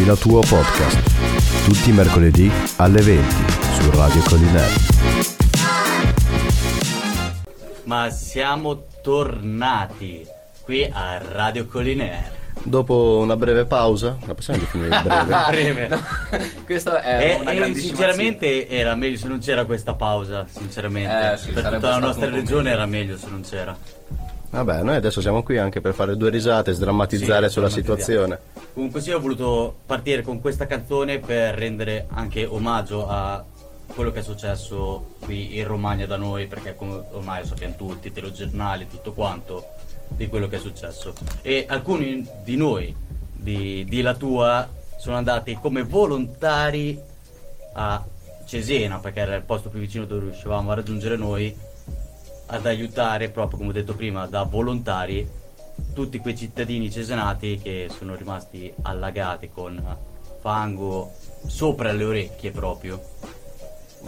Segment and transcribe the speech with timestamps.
[0.00, 1.64] Di la tua podcast.
[1.66, 3.34] Tutti i mercoledì alle 20
[3.74, 4.72] su Radio Collinare.
[7.84, 10.26] Ma siamo tornati
[10.62, 12.32] qui a Radio Collinare.
[12.62, 15.34] Dopo una breve pausa, la possiamo definire breve?
[15.50, 16.00] Breve.
[16.64, 21.32] Questa è E, una e grandissima sinceramente era meglio se non c'era questa pausa, sinceramente.
[21.32, 22.68] Eh, sì, per tutta la nostra regione momento.
[22.70, 23.76] era meglio se non c'era.
[24.50, 28.38] Vabbè, noi adesso siamo qui anche per fare due risate, sdrammatizzare Sì, sulla situazione.
[28.74, 33.44] Comunque sì, ho voluto partire con questa canzone per rendere anche omaggio a
[33.94, 38.12] quello che è successo qui in Romagna da noi, perché come ormai lo sappiamo tutti,
[38.12, 39.64] telegiornali, tutto quanto,
[40.08, 41.12] di quello che è successo.
[41.42, 42.94] E alcuni di noi,
[43.32, 46.98] di, di La Tua, sono andati come volontari
[47.74, 48.04] a
[48.44, 51.56] Cesena, perché era il posto più vicino dove riuscivamo a raggiungere noi,
[52.50, 55.28] ad aiutare proprio, come ho detto prima, da volontari
[55.94, 59.82] tutti quei cittadini cesenati che sono rimasti allagati con
[60.40, 61.12] fango
[61.46, 63.00] sopra le orecchie proprio.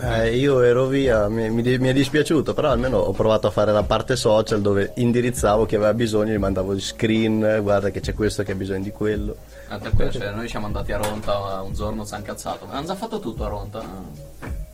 [0.01, 3.73] Eh, io ero via, mi, mi mi è dispiaciuto, però almeno ho provato a fare
[3.73, 8.15] la parte social dove indirizzavo chi aveva bisogno, gli mandavo gli screen, guarda che c'è
[8.15, 9.37] questo che ha bisogno di quello.
[9.69, 12.65] Anche per cioè, noi siamo andati a Ronta un giorno, ci hanno cazzato.
[12.65, 13.85] Ma hanno già fatto tutto a Ronta.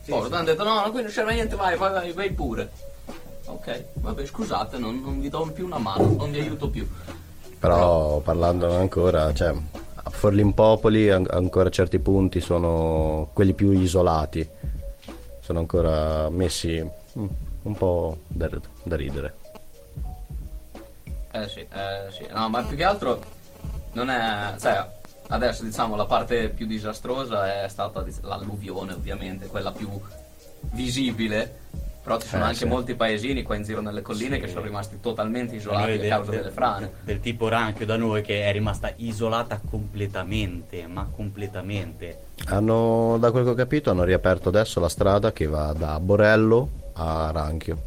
[0.07, 2.69] Poi hanno detto no, no, qui non serve niente, vai, vai, vai, vai pure.
[3.59, 6.87] Ok, vabbè, scusate, non, non vi do più una mano, non vi aiuto più.
[7.59, 14.47] Però parlando ancora, cioè, a Forlimpopoli an- ancora certi punti sono quelli più isolati,
[15.41, 17.25] sono ancora messi mm,
[17.63, 18.49] un po' da,
[18.83, 19.35] da ridere.
[21.31, 22.25] Eh sì, eh sì.
[22.33, 23.19] No, ma più che altro
[23.91, 24.55] non è.
[24.57, 24.87] Cioè,
[25.27, 29.89] adesso diciamo la parte più disastrosa è stata l'alluvione, ovviamente, quella più
[30.71, 31.67] visibile.
[32.09, 32.65] Però ci sono Eh, anche sì.
[32.65, 34.41] molti paesini qua in giro nelle colline Sì.
[34.41, 36.91] che sono rimasti totalmente isolati a del- causa del- delle frane.
[37.03, 42.17] Del tipo Ranchio da noi che è rimasta isolata completamente, ma completamente.
[42.47, 46.69] Hanno, da quel che ho capito, hanno riaperto adesso la strada che va da Borello
[46.93, 47.77] a Ranchio.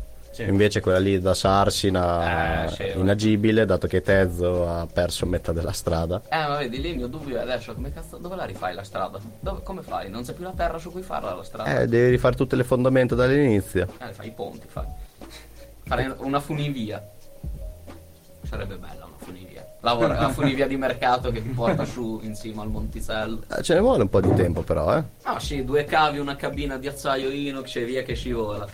[0.45, 0.49] Sì.
[0.49, 5.53] Invece quella lì da Sarsina Eh, sì, è inagibile, dato che Tezzo ha perso metà
[5.53, 6.23] della strada.
[6.29, 8.83] Eh, ma vedi, lì il mio dubbio è adesso come cazzo, dove la rifai la
[8.83, 9.19] strada?
[9.41, 10.11] Dove- come fai?
[10.11, 11.81] Non c'è più la terra su cui farla la strada?
[11.81, 13.87] Eh, devi rifare tutte le fondamenta dall'inizio.
[13.99, 14.87] Eh, fai i ponti, fai.
[15.85, 17.03] Fare una funivia.
[18.43, 19.67] Sarebbe bella una funivia.
[19.81, 23.43] Lavora, la funivia di mercato che ti porta su in cima al monticello.
[23.57, 25.03] Eh, Ce ne vuole un po' di tempo però, eh.
[25.23, 28.67] Ah sì, due cavi, una cabina di acciaio inox e via che scivola.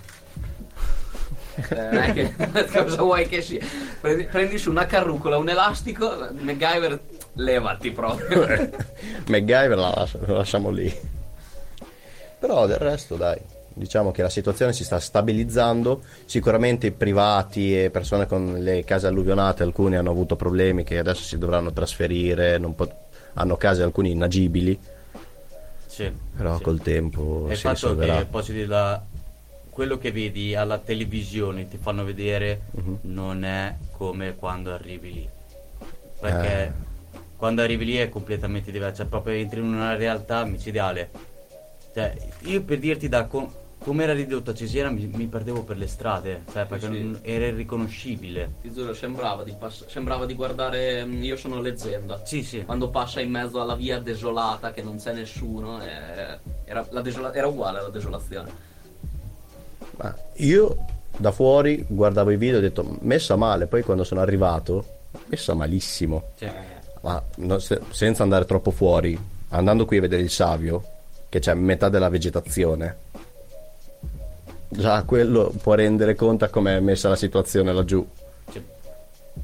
[1.71, 2.35] Eh, non è che,
[2.73, 3.61] cosa vuoi che sia?
[4.01, 7.01] Prendi, prendi su una carrucola, un elastico, MacGyver,
[7.35, 8.47] levati proprio.
[9.27, 10.93] MacGyver la, lo lasciamo lì.
[12.39, 13.39] Però del resto, dai,
[13.75, 16.03] diciamo che la situazione si sta stabilizzando.
[16.25, 21.23] Sicuramente i privati e persone con le case alluvionate, alcuni hanno avuto problemi che adesso
[21.23, 22.95] si dovranno trasferire, non pot-
[23.35, 24.79] hanno case alcuni inagibili,
[25.87, 26.63] Sì, però sì.
[26.63, 28.17] col tempo E il si fatto risolverà.
[28.19, 29.03] che posso dire la-
[29.79, 32.99] quello che vedi alla televisione ti fanno vedere Mhm.
[33.03, 35.29] non è come quando arrivi lì.
[36.19, 36.73] Perché Eh.
[37.37, 41.11] quando arrivi lì è completamente diverso, cioè proprio entri in una realtà micidiale.
[41.95, 45.77] Cioè, io per dirti da com- come era ridotto a Cesena mi, mi perdevo per
[45.79, 47.01] le strade, cioè perché sì.
[47.01, 48.55] non- era irriconoscibile.
[48.61, 52.21] Ti giuro, sembrava di, pass- sembrava di guardare mm, Io sono leggenda.
[52.25, 52.65] Sì, sì.
[52.65, 57.33] Quando passa in mezzo alla via desolata che non c'è nessuno, eh, era, la desola-
[57.33, 58.67] era uguale alla desolazione.
[59.99, 60.77] Ma io
[61.17, 64.85] da fuori guardavo i video e ho detto messa male, poi quando sono arrivato,
[65.27, 66.23] messa malissimo.
[66.39, 66.53] Cioè,
[67.03, 69.19] Ma no, se- senza andare troppo fuori,
[69.51, 70.83] andando qui a vedere il Savio,
[71.29, 72.97] che c'è metà della vegetazione,
[74.69, 78.07] già quello può rendere conto a come è messa la situazione laggiù.
[78.53, 78.63] cioè,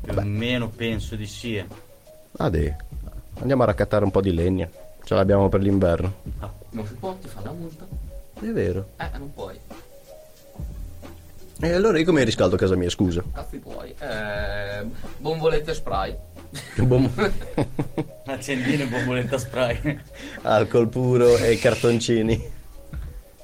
[0.00, 1.64] più o meno penso di sì.
[2.38, 2.76] Ah, deh,
[3.41, 4.69] andiamo a raccattare un po' di legna,
[5.03, 6.14] ce l'abbiamo per l'inverno.
[6.41, 7.87] Ah, Non si può, ti fa la multa.
[8.41, 8.88] È vero.
[8.98, 9.59] Eh, non puoi.
[11.60, 13.22] E allora io come riscaldo casa mia, scusa?
[13.32, 13.94] Cazzi puoi.
[13.98, 14.84] Eh,
[15.19, 16.16] bombolette spray.
[16.76, 17.10] Bom-
[18.26, 20.00] accendino e bomboletta spray.
[20.43, 22.37] Alcol puro e cartoncini.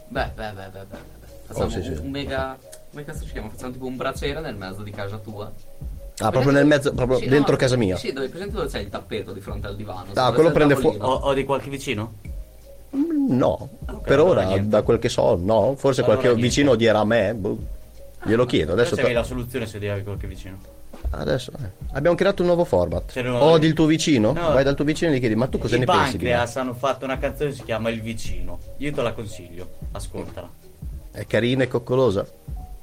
[0.08, 0.84] Beh, beh, beh, beh, beh.
[0.88, 0.99] beh.
[1.46, 1.88] Facciamo Oh, sì, sì.
[1.90, 2.58] un un mega...
[2.90, 3.49] Come cazzo si chiama?
[3.50, 5.50] Facciamo tipo un braciere nel mezzo di casa tua.
[6.19, 7.96] Ah, proprio nel mezzo, proprio Sì, dentro no, casa mia.
[7.96, 10.11] Sì, dove presente dove c'è il tappeto di fronte al divano.
[10.14, 11.05] Ah, quello prende tavolino.
[11.06, 12.14] Ho, ho di qualche vicino?
[12.94, 14.69] Mm, No, Ok, per allora ora, niente.
[14.69, 15.75] da quel che so, no.
[15.76, 16.43] Forse Allora qualche niente.
[16.43, 17.34] vicino odierà a me.
[17.34, 17.58] boh.
[18.22, 18.72] Glielo chiedo.
[18.72, 20.58] Adesso, Adesso la soluzione se devi avere qualche vicino.
[21.11, 21.70] adesso, eh.
[21.93, 23.11] abbiamo creato un nuovo format.
[23.11, 24.32] Se no- Odi il tuo vicino?
[24.32, 24.52] No.
[24.52, 26.31] Vai dal tuo vicino e gli chiedi: Ma tu cosa I ne pensi di me?
[26.31, 28.58] Pancreas hanno fatto una canzone che si chiama Il vicino.
[28.78, 30.49] Io te la consiglio, ascoltala.
[31.12, 32.26] È carina e coccolosa?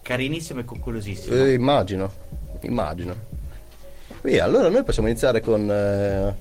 [0.01, 1.35] Carinissima e coccolosissima.
[1.35, 2.11] Eh, immagino,
[2.61, 3.15] immagino.
[4.21, 6.35] Via, allora noi possiamo iniziare con, eh,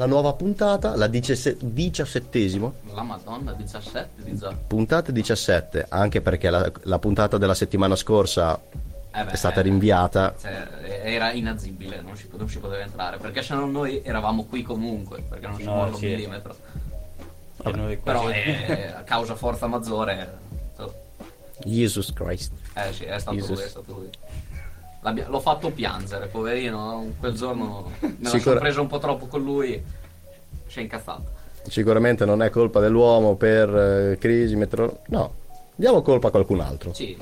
[0.00, 2.72] la nuova puntata, la diciasse- diciassettesima.
[2.94, 4.50] La madonna, 17 di già.
[4.66, 8.58] Puntata 17, anche perché la, la puntata della settimana scorsa
[9.12, 10.34] Eh beh, è stata eh, rinviata.
[10.40, 10.66] cioè,
[11.04, 13.18] era inazibile, non ci, non ci poteva entrare.
[13.18, 16.56] Perché se no noi eravamo qui comunque, perché non si No, muove un millimetro.
[17.62, 20.38] Noi Però quasi- eh, a causa forza maggiore.
[20.74, 20.94] so-
[21.62, 22.52] Jesus Christ.
[22.72, 23.54] Eh sì, è stato Jesus.
[23.54, 24.08] lui, è stato lui.
[25.02, 27.14] L'abbia- l'ho fatto piangere, poverino.
[27.18, 29.82] Quel giorno me la Sicura- sono presa un po' troppo con lui.
[30.66, 31.38] Si è incazzato.
[31.66, 35.00] Sicuramente non è colpa dell'uomo per eh, crisi, metro...
[35.08, 35.34] No,
[35.74, 36.92] diamo colpa a qualcun altro.
[36.94, 37.16] Sì.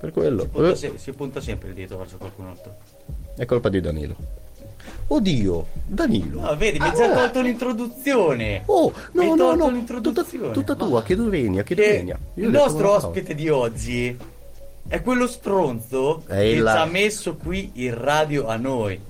[0.00, 0.42] Per quello.
[0.42, 2.76] Si punta, se- si punta sempre il dito verso qualcun altro.
[3.36, 4.16] È colpa di Danilo.
[5.06, 6.40] Oddio, Danilo.
[6.40, 8.62] No, vedi, mi hai già tolto l'introduzione.
[8.66, 10.50] Oh, Mi hai no, no, tolto no, tutta, l'introduzione.
[10.52, 11.02] tutta tua,
[11.62, 12.18] Che venia.
[12.34, 14.16] Io ho il nostro ospite di oggi
[14.88, 19.00] è quello stronzo È che il- ci ha messo qui in radio a noi.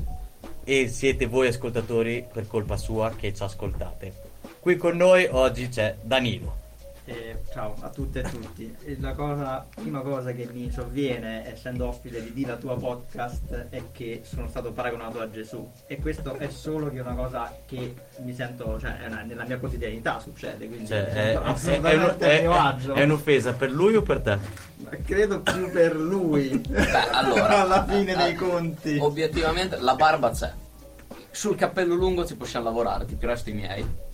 [0.66, 4.12] E siete voi ascoltatori per colpa sua che ci ascoltate.
[4.60, 6.62] Qui con noi oggi c'è Danilo.
[7.06, 8.74] Eh, ciao a tutte e tutti.
[8.82, 13.66] E La cosa, prima cosa che mi sovviene, essendo ospite di Di la tua podcast,
[13.68, 15.68] è che sono stato paragonato a Gesù.
[15.86, 20.18] E questo è solo che una cosa che mi sento, cioè, una- nella mia quotidianità
[20.18, 20.66] succede.
[20.66, 24.38] Quindi Cioè, è, è- è- assolutamente è- a un'offesa per lui o per te?
[24.76, 26.56] Ma Credo più per lui.
[26.58, 28.96] Beh, allora, alla fine dei eh, conti.
[28.98, 30.50] Obiettivamente la barba c'è.
[31.30, 34.12] Sul cappello lungo ci possiamo lavorare, ti presto i miei.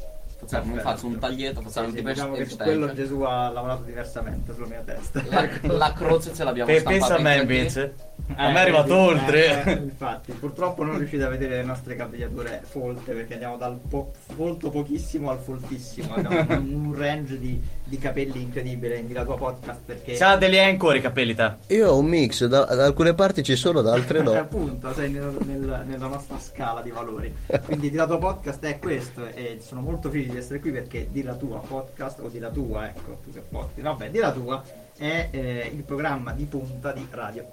[0.50, 0.94] Facciamo, non Perfetto.
[0.97, 4.52] faccio un taglietto, facciamo Sì, sì, tipo diciamo che su quello Gesù ha lavorato diversamente
[4.55, 5.23] sulla mia testa.
[5.29, 7.41] la, la croce ce l'abbiamo Pe- stampata pensa a me 3D.
[7.41, 7.94] invece.
[8.37, 9.64] A Eh, me è arrivato vedi, oltre.
[9.64, 13.79] eh, eh, infatti, purtroppo non riuscite a vedere le nostre capigliature folte perché andiamo dal
[13.88, 16.14] po- folto pochissimo al foltissimo.
[16.14, 20.56] Abbiamo un, un range di, di capelli incredibile in la tua podcast perché C'ha degli
[20.56, 21.55] hai ancora i capelli te?
[21.69, 24.32] Io ho un mix, da, da alcune parti ci sono, da altre Eh, no.
[24.38, 27.35] appunto sei nel- nel- nella nostra scala di valori.
[27.64, 31.09] Quindi di la tua podcast è questo e sono molto felice di essere qui perché
[31.11, 34.33] di la tua podcast o di la tua, ecco, più che podcast, vabbè, di la
[34.33, 34.63] tua
[34.97, 37.47] è eh, il programma di punta di Radio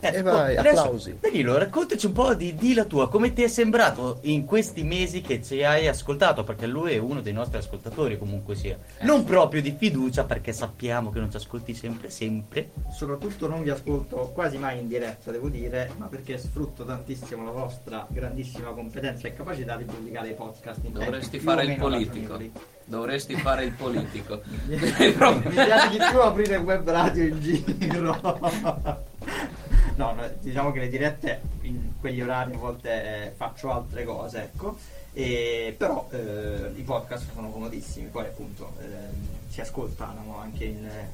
[0.00, 0.18] Collinaire.
[0.18, 1.18] E vai, adesso, applausi.
[1.20, 5.20] Danilo, raccontaci un po' di, di la tua, come ti è sembrato in questi mesi
[5.20, 8.78] che ci hai ascoltato, perché lui è uno dei nostri ascoltatori comunque sia.
[9.00, 12.70] Non proprio di fiducia, perché sappiamo che non ci ascolti sempre, sempre.
[12.90, 17.50] soprattutto non vi ascolto quasi mai in diretta, devo dire, ma perché sfrutto tantissimo la
[17.50, 22.38] vostra grandissima competenza e capacità di pubblicare i podcast in Dovresti fare il politico.
[22.84, 24.40] Dovresti fare il politico.
[24.66, 29.10] Mi piace di più aprire web radio in giro.
[29.96, 34.76] no, diciamo che le dirette in quegli orari a volte eh, faccio altre cose, ecco.
[35.12, 41.10] E, però eh, i podcast sono comodissimi, poi appunto ehm, si ascoltano anche in, eh,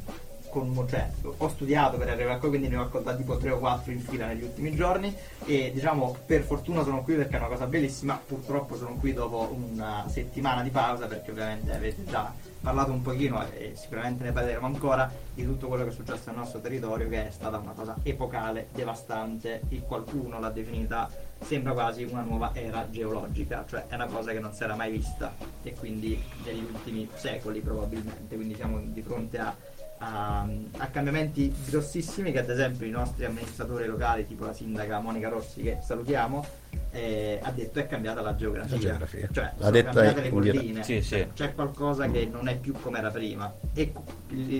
[0.50, 3.92] con cioè, ho studiato per arrivare qui, quindi ne ho ascoltati tipo 3 o 4
[3.92, 5.14] in fila negli ultimi giorni
[5.44, 9.54] e diciamo per fortuna sono qui perché è una cosa bellissima, purtroppo sono qui dopo
[9.54, 14.66] una settimana di pausa perché ovviamente avete già parlato un pochino e sicuramente ne parleremo
[14.66, 17.96] ancora di tutto quello che è successo nel nostro territorio che è stata una cosa
[18.02, 21.08] epocale, devastante e qualcuno l'ha definita
[21.40, 24.90] sembra quasi una nuova era geologica, cioè è una cosa che non si era mai
[24.90, 29.54] vista e quindi negli ultimi secoli probabilmente, quindi siamo di fronte a,
[29.98, 30.46] a-
[30.78, 35.62] a cambiamenti grossissimi che ad esempio i nostri amministratori locali, tipo la sindaca Monica Rossi
[35.62, 36.44] che salutiamo,
[36.90, 39.28] eh, ha detto è cambiata la geografia, La geografia.
[39.30, 41.26] cioè L'ha sono cambiate le colline, Sì, sì.
[41.34, 43.92] c'è qualcosa che non è più come era prima e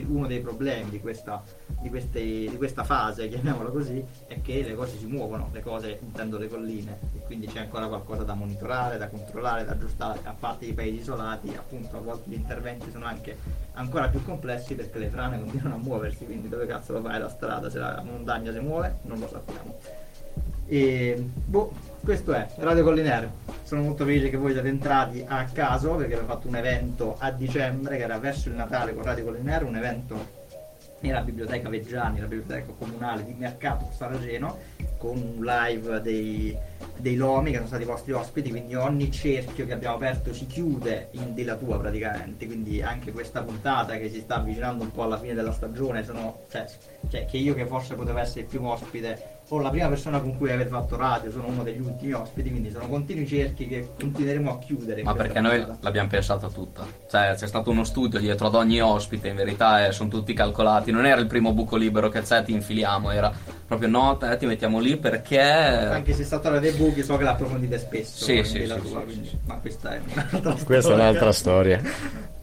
[0.07, 1.43] uno dei problemi di questa,
[1.81, 5.99] di, queste- di questa fase, chiamiamola così, è che le cose si muovono, le cose
[6.03, 10.35] intendo le colline e quindi c'è ancora qualcosa da monitorare, da controllare, da aggiustare, a
[10.39, 13.37] parte i paesi isolati, appunto a volte gli interventi sono anche
[13.73, 17.29] ancora più complessi perché le frane continuano a muoversi, quindi dove cazzo lo fai la
[17.31, 18.99] strada se la montagna si muove?
[19.03, 19.77] Non lo sappiamo.
[20.71, 23.31] E boh, questo è Radio Collinare.
[23.63, 27.31] Sono molto felice che voi siete entrati a caso perché abbiamo fatto un evento a
[27.31, 30.37] dicembre che era verso il Natale con Radio Collinare, un evento
[31.01, 34.59] nella biblioteca Veggiani, la biblioteca comunale di Mercato Sarageno,
[34.97, 36.57] con un live dei,
[36.97, 40.47] dei Lomi che sono stati i vostri ospiti, quindi ogni cerchio che abbiamo aperto si
[40.47, 44.91] chiude in di la tua praticamente, quindi anche questa puntata che si sta avvicinando un
[44.91, 46.67] po' alla fine della stagione, sono, cioè,
[47.09, 50.37] cioè che io che forse potevo essere il primo ospite o la prima persona con
[50.37, 54.51] cui aver fatto radio, sono uno degli ultimi ospiti, quindi sono continui cerchi che continueremo
[54.53, 55.03] a chiudere.
[55.03, 55.79] Ma perché noi puntata.
[55.81, 56.87] l'abbiamo pensata tutta.
[57.09, 60.91] Cioè, c'è stato uno studio dietro ad ogni ospite, in verità, e sono tutti calcolati.
[60.91, 63.33] Non era il primo buco libero che c'è, ti infiliamo, era
[63.67, 65.41] proprio no, te ti mettiamo lì perché.
[65.41, 68.25] Anche se sta storia dei buchi so che l'approfondite spesso.
[68.25, 69.39] Sì, sì, della sì, tua, sì, quindi- sì.
[69.47, 70.95] Ma questa è un'altra Questa è storia.
[71.03, 71.83] un'altra storia.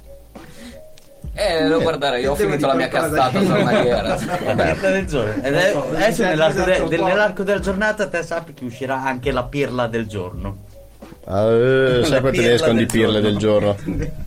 [1.38, 4.02] Eh, devo guardare, io ho finito la mia cazzata giornaliera.
[4.04, 4.16] La
[4.54, 5.34] pirla del giorno.
[5.44, 7.06] Ed è- Ecco, adesso mi nell'arco, de- del- po'.
[7.08, 10.58] nell'arco della giornata te sappi che uscirà anche la pirla del giorno.
[11.28, 13.76] Eh, sai quante ne pirla escono di del pirle del giorno?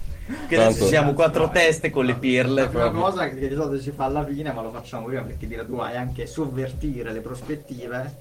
[0.47, 2.63] Che Tanto- adesso siamo quattro teste con le pirle.
[2.63, 3.03] La prima proprio.
[3.03, 5.77] cosa che di solito si fa alla fine, ma lo facciamo prima perché dire tu
[5.77, 8.15] hai anche sovvertire le prospettive.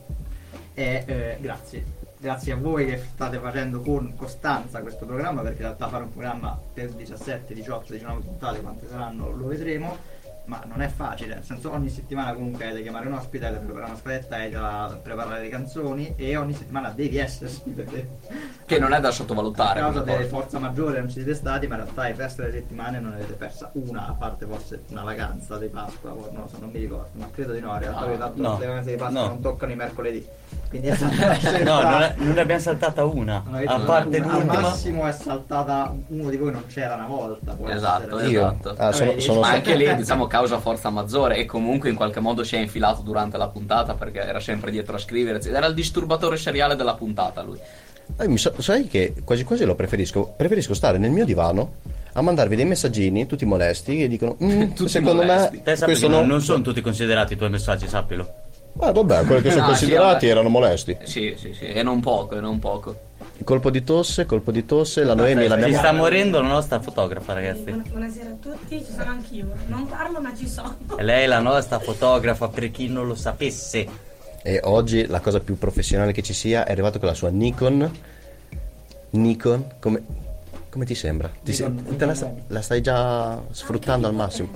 [0.74, 1.84] E eh, grazie.
[2.20, 6.12] Grazie a voi che state facendo con costanza questo programma, perché in realtà fare un
[6.12, 10.16] programma per 17, 18, 19 puntate, quante saranno, lo vedremo.
[10.48, 13.52] Ma non è facile, nel senso ogni settimana comunque hai da chiamare un ospite, hai
[13.52, 18.08] da preparare una scaletta, hai da preparare le canzoni e ogni settimana devi esserci perché
[18.66, 19.82] Che non è da a sottovalutare.
[19.82, 22.54] causa come delle forza maggiore non ci siete stati, ma in realtà i resto delle
[22.54, 26.48] settimane non ne avete persa una, a parte forse una vacanza di Pasqua, non lo
[26.48, 28.92] so, non mi ricordo, ma credo di no, in realtà No, tanto no, le vacanze
[28.92, 29.28] di Pasqua no.
[29.28, 30.28] non toccano i mercoledì.
[30.70, 33.44] Quindi è scelta- No, non, è- non ne abbiamo saltata una.
[33.66, 34.32] A parte una.
[34.34, 34.60] Al l'ultima.
[34.62, 37.54] massimo è saltata uno di voi non c'era una volta.
[37.54, 38.32] può Esatto, essere.
[38.32, 38.42] Io?
[38.42, 38.76] esatto.
[38.78, 42.20] Ah, sono, Vabbè, sono Ma anche lì, diciamo, causa forza maggiore e comunque in qualche
[42.20, 45.42] modo si è infilato durante la puntata perché era sempre dietro a scrivere.
[45.42, 47.60] Era il disturbatore seriale della puntata lui.
[48.20, 50.34] Eh, mi sa- sai che quasi quasi lo preferisco.
[50.36, 51.74] Preferisco stare nel mio divano
[52.14, 55.62] a mandarvi dei messaggini tutti molesti che dicono "Mm, Tutti secondo molesti.
[55.62, 56.28] Te sappi questo non, no".
[56.34, 58.28] non sono tutti considerati i tuoi messaggi, sappilo.
[58.80, 60.28] Ah, vabbè, quelli che sono No, sì, considerati vabbè.
[60.28, 60.98] erano molesti.
[61.04, 63.06] Sì, sì, sì, e non poco, e non poco.
[63.44, 67.34] Colpo di tosse, colpo di tosse, la Noemi Ci l'abbiamo sta morendo la nostra fotografa,
[67.34, 67.72] ragazzi.
[67.72, 69.48] Buonasera a tutti, ci sono anch'io.
[69.68, 70.76] Non parlo ma ci sono.
[70.98, 73.88] E lei è la nostra fotografa, per chi non lo sapesse.
[74.42, 77.92] E oggi la cosa più professionale che ci sia è arrivato con la sua Nikon.
[79.12, 80.04] Nikon, come,
[80.70, 81.32] come ti sembra?
[81.44, 82.44] Ti se- la, Nikon.
[82.48, 84.50] la stai già sfruttando al massimo.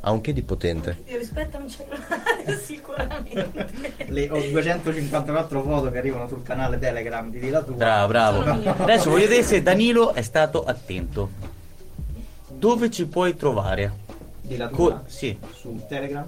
[0.00, 1.02] Ha un che di potente.
[1.06, 4.04] Rispetto a un cellulare sicuramente.
[4.06, 7.74] Le, ho 254 foto che arrivano sul canale Telegram di Villa Tua.
[7.74, 8.82] Bravo, bravo.
[8.82, 11.30] Adesso voglio vedere se Danilo è stato attento.
[12.48, 14.04] Dove ci puoi trovare?
[14.40, 15.36] Di la Co- tua sì.
[15.54, 16.26] su Telegram,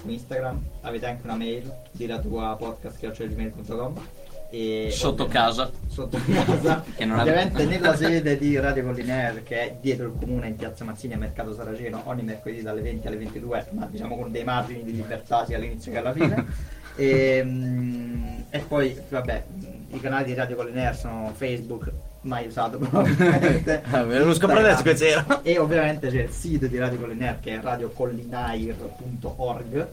[0.00, 3.94] su Instagram, avete anche una mail di la tua podcast.gmail.com
[4.50, 5.70] e Sotto ovviamente- casa.
[5.88, 6.84] sotto casa.
[7.06, 10.84] Non ha- ovviamente nella sede di Radio Collinare che è dietro il comune in piazza
[10.84, 14.84] Mazzini a Mercato Saraceno ogni mercoledì dalle 20 alle 22 ma diciamo con dei margini
[14.84, 16.46] di libertà sia all'inizio che alla fine.
[16.98, 19.44] E, mm, e poi vabbè
[19.90, 23.82] i canali di Radio Collinare sono Facebook mai usato probabilmente.
[23.90, 25.42] Ah, lo scopro adesso che c'era.
[25.42, 29.86] e ovviamente c'è il sito di Radio Collinaire che è radiocollinaire.org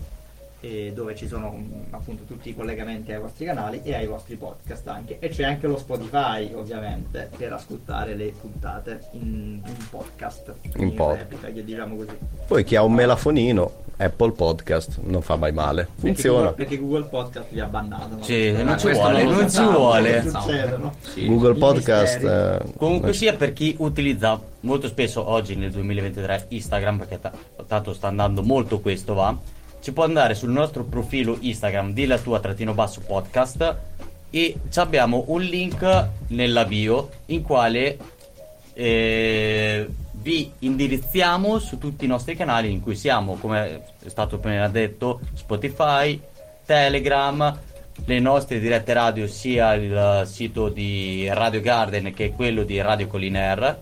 [0.93, 4.87] dove ci sono mm, appunto tutti i collegamenti ai vostri canali e ai vostri podcast
[4.87, 10.93] anche e c'è anche lo Spotify ovviamente per ascoltare le puntate in, in podcast In
[10.93, 12.17] pod- replica, che diciamo così
[12.47, 15.83] Poi chi ha un melafonino, Apple Podcast, non fa mai male.
[15.83, 16.37] perché Funziona.
[16.47, 18.23] Google, perché Google Podcast li ha bannato?
[18.23, 20.21] Sì, Ma non ci vuole, non ci vuole.
[20.23, 20.93] non Succede, no?
[21.01, 21.25] Sì.
[21.27, 22.23] Google Podcast.
[22.23, 27.33] eh, Comunque eh, sia per chi utilizza molto spesso oggi nel 2023 Instagram, perché ta-
[27.67, 29.37] tanto sta andando molto questo va,
[29.83, 33.75] ci può andare sul nostro profilo Instagram di la tua trattino basso podcast
[34.29, 37.97] e abbiamo un link nella bio in quale
[38.71, 44.69] eh, vi indirizziamo su tutti i nostri canali in cui siamo, come è stato appena
[44.69, 46.17] detto, Spotify,
[46.65, 47.59] Telegram,
[48.05, 53.79] le nostre dirette radio sia il sito di Radio Garden che quello di Radio Colinaire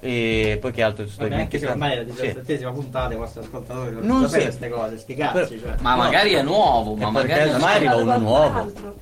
[0.00, 2.44] e poi che altro sto Vabbè, anche se ormai è la dimenticando?
[2.46, 2.52] Sì.
[2.54, 5.74] 17esima puntata i vostri ascoltatori Non non sapere si- queste cose cazzi cioè.
[5.80, 5.96] Ma No.
[6.02, 8.58] magari è nuovo, ma magari ormai arriva uno nuovo.
[8.58, 8.94] altro.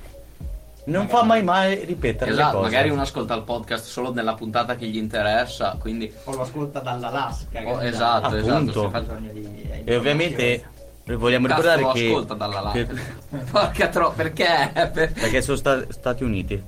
[0.87, 2.69] Non fa mai mai ripetere le Esatto, cose.
[2.69, 6.79] magari uno ascolta il podcast solo nella puntata che gli interessa, quindi o lo ascolta
[6.79, 10.63] dall'Alaska Oh, esatto, sa, esatto, fa- bisogno di- di E ovviamente
[11.05, 13.01] vogliamo ricordare lo che, ascolta dalla che- live.
[13.51, 14.69] Porca tro, perché?
[14.73, 16.63] Per- perché sono sta- Stati Uniti.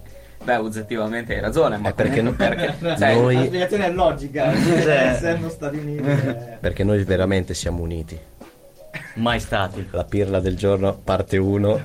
[0.48, 3.92] Beh, oggettivamente hai ragione, ma È perché comunque no- perché cioè, Noi- la spiegazione è
[3.92, 4.46] logica
[5.12, 8.18] essendo Stati Uniti eh, Perché noi veramente siamo uniti.
[9.16, 9.86] Mai stati.
[9.92, 11.82] La pirla del giorno, parte 1.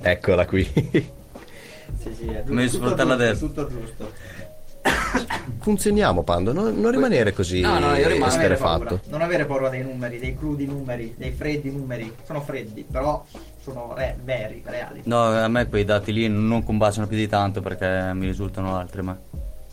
[0.00, 0.64] Eccola qui.
[0.64, 3.46] sì, sì, è Come tutto sfruttarla giusto, adesso.
[3.46, 4.12] tutto giusto
[5.60, 6.52] Funzioniamo, Pando.
[6.54, 9.00] Non, non rimanere così No, no, io rimango- non avere, esterefatto.
[9.10, 13.22] non avere paura dei numeri dei crudi numeri dei freddi numeri sono freddi però
[13.68, 17.60] sono re- veri reali No, a me quei dati lì non combaciano più di tanto
[17.60, 19.16] perché mi risultano altri, ma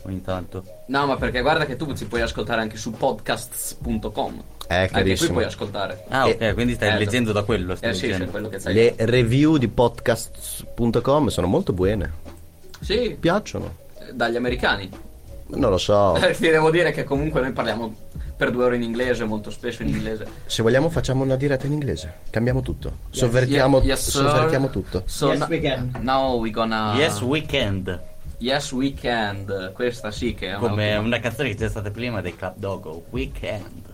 [0.02, 0.62] ogni tanto.
[0.86, 4.42] No, ma perché guarda che tu ci puoi ascoltare anche su podcasts.com.
[4.68, 6.04] Eh, Anche qui puoi ascoltare.
[6.08, 7.76] Ah, ok, Eh, quindi stai eh, leggendo da quello.
[7.76, 8.24] Stai Eh sì, leggendo.
[8.24, 8.74] c'è quello che sai.
[8.74, 12.12] Le review di podcast.com sono molto buone.
[12.80, 13.76] Sì, piacciono.
[14.12, 14.88] dagli americani.
[15.48, 16.18] Non lo so.
[16.36, 17.94] Ti devo dire che comunque noi parliamo
[18.36, 20.26] per due ore in inglese, molto spesso in inglese.
[20.46, 22.12] Se vogliamo facciamo una diretta in inglese.
[22.30, 22.98] Cambiamo tutto.
[23.10, 25.02] Sovvertiamo, Yes, yes, sovvertiamo tutto.
[25.06, 25.90] So Yes, we can.
[26.00, 27.98] Now we gonna Yes Weekend.
[28.38, 29.72] Yes Weekend.
[29.72, 32.54] Questa sì che è una Come ottima- una canzone che c'è stata prima dei Club
[32.56, 33.04] Dogo.
[33.10, 33.84] Weekend.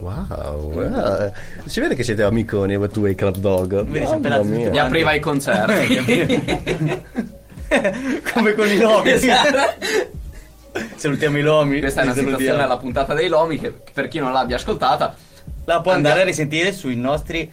[0.00, 1.32] Wow, eh,
[1.64, 3.82] si vede che siete amiconi tu e i Club Dog.
[3.84, 4.70] Vedi, sempre la- mia.
[4.70, 7.04] Gli apriva i concerti.
[8.32, 9.10] Come con i lomi.
[10.96, 11.80] Salutiamo i lomi.
[11.80, 15.14] Questa è una citazione alla puntata dei Lomi che per chi non l'abbia ascoltata
[15.64, 17.50] La può andare a risentire sui nostri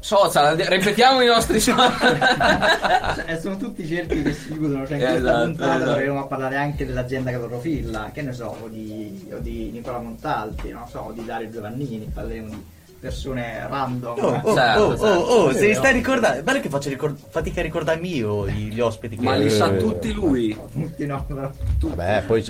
[0.00, 3.24] social, ripetiamo i nostri social.
[3.26, 5.90] E sono tutti cerchi che si chiudono, cioè in questa Esatto, puntata esatto.
[5.90, 10.86] dovremmo parlare anche dell'azienda clorofilla, che ne so, o di, o di Nicola Montalti, non
[10.88, 12.64] so, o di Dario Giovannini, parleremo di
[13.00, 14.18] persone random.
[14.18, 15.04] Oh, oh, Certo, oh, certo.
[15.06, 16.42] oh, oh, se li stai ricordando.
[16.42, 19.16] Guarda che faccio ricor- fatica a ricordarmi io gli ospiti.
[19.16, 19.76] che- Ma li sa Eh.
[19.78, 20.56] tutti lui.
[20.72, 21.94] Tutti no, però tutti.
[21.94, 22.44] Vabbè, poi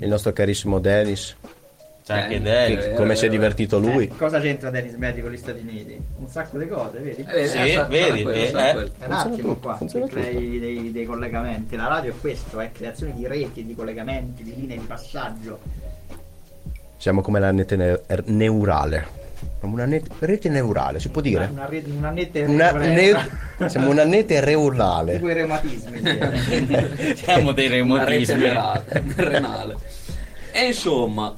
[0.00, 1.36] il nostro carissimo Dennis.
[2.02, 2.74] C'è anche Eh, Deli.
[2.74, 4.04] eh, Come si è divertito lui?
[4.04, 6.00] Eh, cosa c'entra Dennis Meddi con gli Stati Uniti?
[6.16, 7.24] Un sacco di cose, vedi?
[7.28, 8.90] Eh, Sì, eh, vedi, quello, eh, eh.
[8.98, 11.76] È un attimo qua, che crei dei, dei collegamenti.
[11.76, 15.58] La radio è questo, è creazione di reti, di collegamenti, di linee di passaggio.
[16.96, 19.18] Siamo come la rete ne- neurale.
[19.60, 21.46] Siamo Una net- rete neurale, si può dire?
[21.52, 23.14] Una, rete, una nette Una ne-
[23.68, 25.12] siamo una rete neurale.
[25.14, 25.98] tipo i reumatismi.
[26.00, 27.14] sì.
[27.22, 28.40] Siamo dei Una rete reumatismi.
[28.42, 28.84] renale.
[29.16, 29.76] renale.
[30.52, 31.36] E insomma.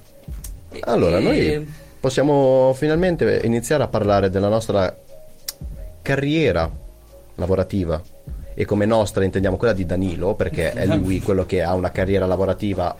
[0.83, 4.97] Allora, e- noi possiamo finalmente iniziare a parlare della nostra
[6.01, 6.71] carriera
[7.35, 8.01] lavorativa.
[8.55, 12.27] E come nostra intendiamo quella di Danilo, perché è lui quello che ha una carriera
[12.27, 12.95] lavorativa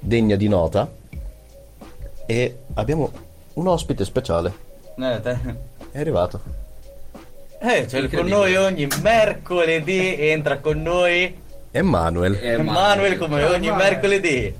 [0.00, 0.90] degna di nota.
[2.26, 3.10] E abbiamo
[3.54, 4.52] un ospite speciale.
[4.96, 5.38] Eh, te-
[5.90, 6.40] È arrivato.
[7.60, 12.38] eh, cioè, con noi ogni mercoledì entra con noi Emanuel.
[12.40, 13.90] Emanuel come Ciao, ogni Emanuel.
[13.90, 14.54] mercoledì.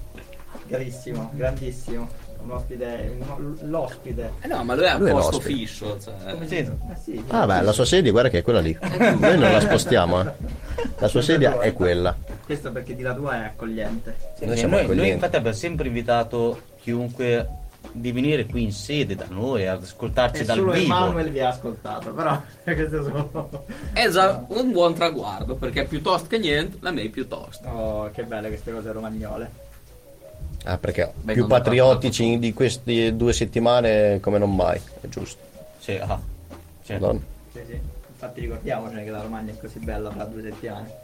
[0.68, 2.08] Carissimo, grandissimo.
[2.42, 4.32] Un ospite, un- l'ospite.
[4.42, 5.58] Eh no, ma lui è a Lui posto l'ospite.
[5.58, 5.96] fisso.
[6.02, 6.46] Cioè.
[6.46, 6.56] Sì.
[6.56, 6.70] Eh
[7.02, 8.76] sì, Ah, beh, la sua sedia, guarda che è quella lì.
[8.82, 10.32] Noi non la spostiamo, eh.
[10.98, 12.14] La sua sedia è quella.
[12.44, 14.14] Questo perché di la tua è accogliente.
[14.38, 17.48] Sì, Noi siamo noi, noi infatti abbiamo sempre invitato chiunque
[17.96, 20.84] di venire qui in sede da noi ad ascoltarci E dal solo vivo.
[20.84, 22.42] Emanuel vi ha ascoltato, però
[22.90, 23.64] sono...
[23.92, 27.68] È già un buon traguardo, perché piuttosto che niente, la me piuttosto.
[27.68, 29.62] Oh, che belle queste cose romagnole.
[30.64, 35.40] Ah, perché Beh, più patriottici di queste due settimane come non mai, è giusto.
[35.78, 36.18] Sì, ah.
[36.82, 36.92] Sì.
[36.94, 37.20] Madonna.
[37.52, 37.80] Sì, sì.
[38.12, 40.94] Infatti ricordiamocene che la Romagna è così bella fra due settimane.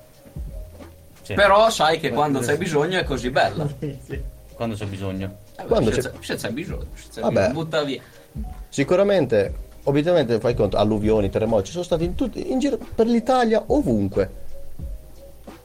[1.22, 1.35] Sì.
[1.35, 3.68] Però sai che quando c'è bisogno è così bella.
[3.79, 4.20] Sì, sì.
[4.55, 5.37] Quando c'è bisogno.
[5.66, 7.33] Quando c'è- c'è, c'è bisogno, c'è Vabbè.
[7.49, 8.03] bisogno, butta via.
[8.68, 13.62] Sicuramente, obiettivamente fai conto, alluvioni, terremoti, ci sono stati in, tutti, in giro per l'Italia
[13.66, 14.49] ovunque.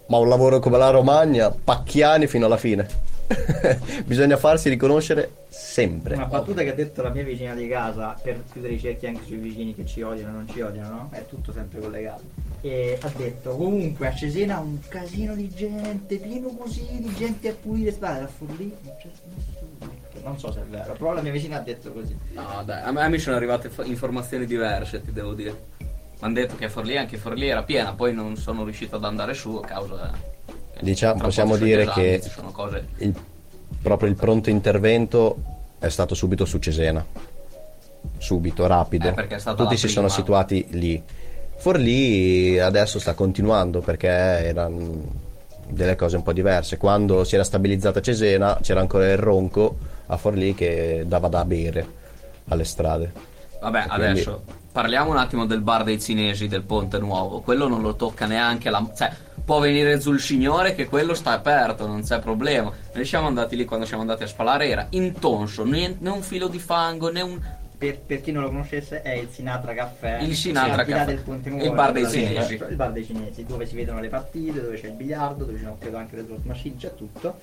[0.07, 2.87] Ma un lavoro come la Romagna, pacchiani fino alla fine.
[4.05, 6.13] Bisogna farsi riconoscere sempre.
[6.13, 9.23] Una battuta che ha detto la mia vicina di casa per chiudere i cerchi anche
[9.25, 11.09] sui vicini che ci odiano e non ci odiano, no?
[11.11, 12.21] È tutto sempre collegato.
[12.65, 17.53] E ha detto comunque a Cesena un casino di gente, pieno così di gente a
[17.53, 19.93] pulire strade, a Forlì non c'è nessuno.
[20.23, 22.17] Non so se è vero, però la mia vicina ha detto così.
[22.33, 25.51] No, dai, a me, a me sono arrivate fa- informazioni diverse, ti devo dire.
[25.77, 25.87] Mi
[26.21, 29.57] hanno detto che Forlì, anche Forlì era piena, poi non sono riuscito ad andare su
[29.57, 30.11] a causa.
[30.81, 32.87] Diciamo- possiamo dire esami, che- sono cose.
[32.97, 33.13] Il-
[33.79, 35.37] proprio il pronto intervento
[35.77, 37.05] è stato subito su Cesena.
[38.17, 39.09] Subito, rapido.
[39.09, 40.09] Eh, Tutti si sono prima.
[40.09, 41.03] situati lì.
[41.65, 45.01] Forlì adesso sta continuando perché erano
[45.67, 46.77] delle cose un po' diverse.
[46.77, 49.75] Quando si era stabilizzata Cesena c'era ancora il ronco
[50.05, 51.87] a Forlì che dava da bere
[52.49, 53.11] alle strade.
[53.59, 57.41] Vabbè, Quindi- adesso parliamo un attimo del bar dei cinesi del Ponte Nuovo.
[57.41, 58.87] Quello non lo tocca neanche la.
[58.95, 59.11] cioè,
[59.43, 62.71] può venire giù il signore che quello sta aperto, non c'è problema.
[62.93, 66.47] Noi siamo andati lì quando siamo andati a spalare, era intonso, né, né un filo
[66.47, 67.41] di fango, né un.
[67.77, 70.19] Per, per chi non lo conoscesse è il Sinatra Caffè.
[70.21, 71.05] Il Sinatra Caffè.
[71.05, 72.53] del Ponte Nuovo, Il bar dei cinesi.
[72.55, 75.63] Il bar dei cinesi, dove si vedono le partite, dove c'è il biliardo, dove ci
[75.63, 77.37] sono credo anche le slot machine, c'è tutto.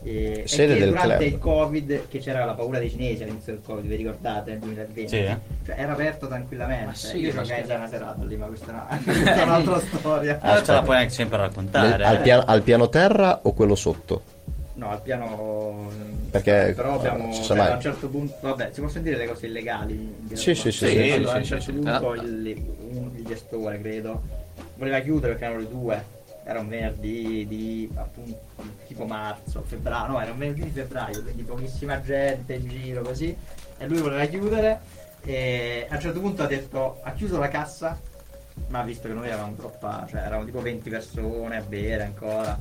[0.00, 1.28] E, e Sede che del durante club.
[1.32, 5.08] il Covid, che c'era la paura dei cinesi all'inizio del Covid, vi ricordate nel 2020?
[5.08, 5.36] Sì, eh.
[5.66, 6.84] Cioè era aperto tranquillamente.
[6.84, 7.74] Ma sì, Io organizzai scherzo.
[7.74, 10.38] una serata lì, ma questa è una- questa è un'altra storia.
[10.40, 12.04] Ah, ce la puoi anche sempre Nel- raccontare.
[12.04, 12.20] al, eh.
[12.20, 14.22] piano, al piano terra o quello sotto?
[14.78, 15.90] No, al piano.
[16.30, 17.28] Perché, Però abbiamo.
[17.30, 17.72] eh, ci cioè, sa mai.
[17.72, 18.36] a un certo punto.
[18.40, 20.14] Vabbè, si possono dire le cose illegali.
[20.34, 22.24] Sì, sì, sì, sì, Allora, sì, a un sì, certo sì, punto sì.
[22.24, 24.22] il, un- il gestore, credo,
[24.76, 26.04] voleva chiudere perché erano le due.
[26.44, 28.38] Era un venerdì di appunto
[28.86, 33.36] tipo marzo, febbraio, no, era un venerdì di febbraio, quindi pochissima gente in giro così.
[33.78, 34.80] E lui voleva chiudere.
[35.24, 38.00] E a un certo punto ha detto: ha chiuso la cassa,
[38.68, 42.56] ma visto che noi eravamo troppa, cioè eravamo tipo 20 persone a bere ancora,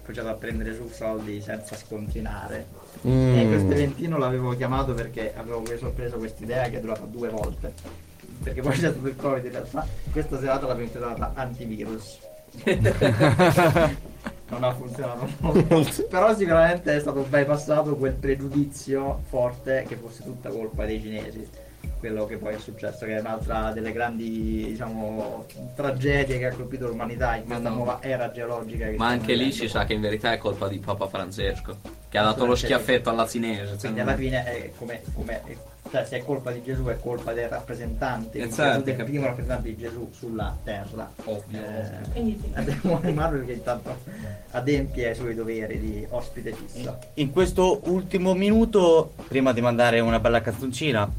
[0.00, 2.66] cominciato a prendere su soldi senza scontinare.
[3.06, 3.38] Mm.
[3.38, 7.28] E questo eventino l'avevo chiamato perché avevo preso, preso questa idea che è durata due
[7.28, 7.72] volte.
[8.42, 9.86] Perché poi c'è stato il Covid in realtà.
[10.10, 12.18] Questa serata l'abbiamo intitolata antivirus.
[14.48, 16.06] non ha funzionato molto.
[16.08, 21.46] Però sicuramente è stato bypassato quel pregiudizio forte che fosse tutta colpa dei cinesi.
[21.98, 26.86] Quello che poi è successo, che è un'altra delle grandi diciamo, tragedie che ha colpito
[26.86, 27.74] l'umanità in questa no.
[27.76, 28.88] nuova era geologica.
[28.96, 32.22] Ma anche lì si sa che in verità è colpa di Papa Francesco, che ha
[32.22, 33.76] dato lo schiaffetto alla cinese.
[33.76, 35.42] Quindi alla fine è come, come
[35.90, 39.76] cioè, se è colpa di Gesù è colpa del rappresentante, Gesù, del primo rappresentante di
[39.76, 41.10] Gesù sulla terra.
[41.24, 41.58] Ovvio.
[41.58, 42.50] Eh, Quindi sì.
[42.54, 43.96] Abbiamo Manuel che intanto
[44.50, 46.98] adempie ai suoi doveri di ospite fisso.
[47.14, 51.10] In questo ultimo minuto, prima di mandare una bella canzoncina,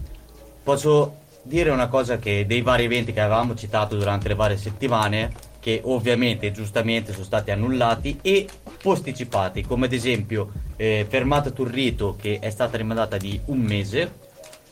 [0.64, 5.32] posso dire una cosa che dei vari eventi che avevamo citato durante le varie settimane,
[5.60, 8.48] che ovviamente giustamente sono stati annullati e
[8.82, 14.28] posticipati, come ad esempio eh, Fermata Turrito che è stata rimandata di un mese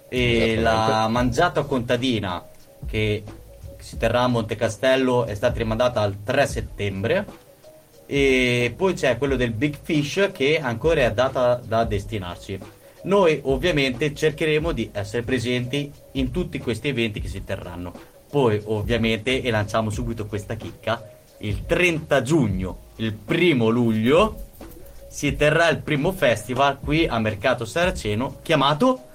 [0.08, 0.62] e Esattamente.
[0.62, 2.46] la mangiata contadina
[2.86, 3.24] che
[3.80, 7.26] si terrà a Monte Castello è stata rimandata al 3 settembre
[8.06, 12.60] e poi c'è quello del Big Fish che ancora è data da destinarci.
[13.04, 17.94] Noi ovviamente cercheremo di essere presenti in tutti questi eventi che si terranno.
[18.30, 24.46] Poi ovviamente, e lanciamo subito questa chicca, il 30 giugno, il primo luglio,
[25.08, 29.06] si terrà il primo festival qui a Mercato Saraceno chiamato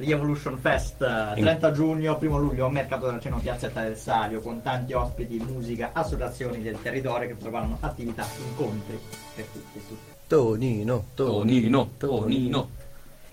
[0.00, 4.40] The Evolution Fest, eh, 30 giugno, 1 luglio, a Mercato del Ceno, Piazzetta del Salio,
[4.40, 8.98] con tanti ospiti, musica, associazioni del territorio che troveranno attività, incontri
[9.34, 10.12] per tutti e tutti.
[10.26, 12.70] Tonino, Tonino, Tonino.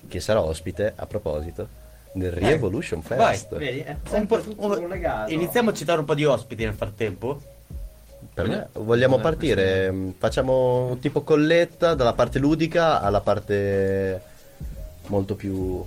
[0.08, 1.67] Che sarà ospite, a proposito,
[2.13, 3.36] del Revolution vai.
[3.36, 3.56] Fest.
[3.58, 5.32] Vedi, è un po'- tutto un- collegato.
[5.32, 7.41] Iniziamo a citare un po' di ospiti nel frattempo.
[8.34, 14.22] Per me, vogliamo partire, mh, facciamo tipo colletta dalla parte ludica alla parte
[15.08, 15.84] molto più...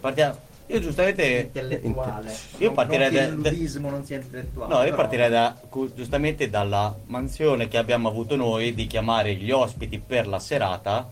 [0.00, 0.44] Partiamo.
[0.68, 2.34] Io giustamente intellettuale.
[2.58, 4.72] Io Non- partirei da- il da- ludismo non sia intellettuale.
[4.72, 5.56] No, io però- partirei da,
[5.94, 11.08] giustamente dalla mansione che abbiamo avuto noi di chiamare gli ospiti per la serata,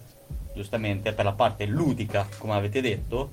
[0.55, 3.33] giustamente per la parte ludica, come avete detto,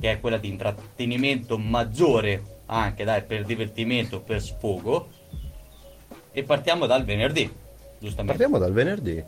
[0.00, 5.08] che è quella di intrattenimento maggiore anche dai, per divertimento, per sfogo.
[6.32, 7.50] E partiamo dal venerdì,
[7.98, 8.36] giustamente.
[8.36, 9.22] Partiamo dal venerdì.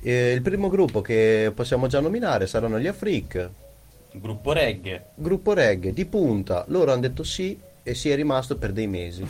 [0.00, 3.50] Eh, il primo gruppo che possiamo già nominare saranno gli Afric,
[4.12, 5.06] Gruppo reggae.
[5.14, 6.64] gruppo reggae di punta.
[6.68, 9.26] Loro hanno detto sì e si è rimasto per dei mesi.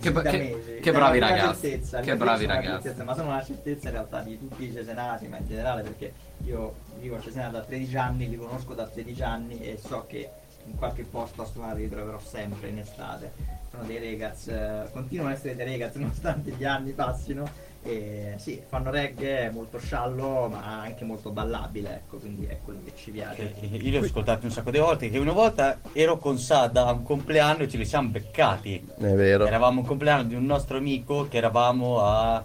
[0.00, 1.68] Che, da che- che È bravi ragazzi.
[1.68, 2.82] certezza, Che bravi ragazzi.
[2.82, 6.12] certezza, ma sono una certezza in realtà di tutti i cesenati, ma in generale perché
[6.44, 10.28] io vivo a Cesena da 13 anni, li conosco da 13 anni e so che
[10.66, 13.58] in qualche posto a suonare li troverò sempre in estate.
[13.70, 17.68] Sono dei ragazzi, eh, continuano ad essere dei ragazzi nonostante gli anni passino.
[17.82, 22.92] E sì, fanno reggae molto sciallo ma anche molto ballabile, ecco, quindi è quello che
[22.94, 23.54] ci piace.
[23.60, 25.08] Io li ho ascoltati un sacco di volte.
[25.08, 28.86] Che una volta ero con Sada a un compleanno e ce li siamo beccati.
[28.98, 29.46] È vero.
[29.46, 32.44] Eravamo a un compleanno di un nostro amico che eravamo a.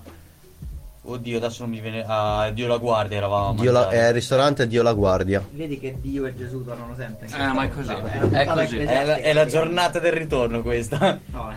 [1.07, 2.03] Oddio, adesso non mi viene.
[2.07, 3.59] A Dio la guardia eravamo.
[3.61, 5.43] Dio la- è il ristorante Dio la guardia.
[5.51, 7.27] Vedi che Dio e Gesù tornano sempre.
[7.27, 8.77] in Eh, questa ma è così, è puntata così.
[8.79, 11.19] È la, è la giornata del ritorno questa.
[11.27, 11.51] No,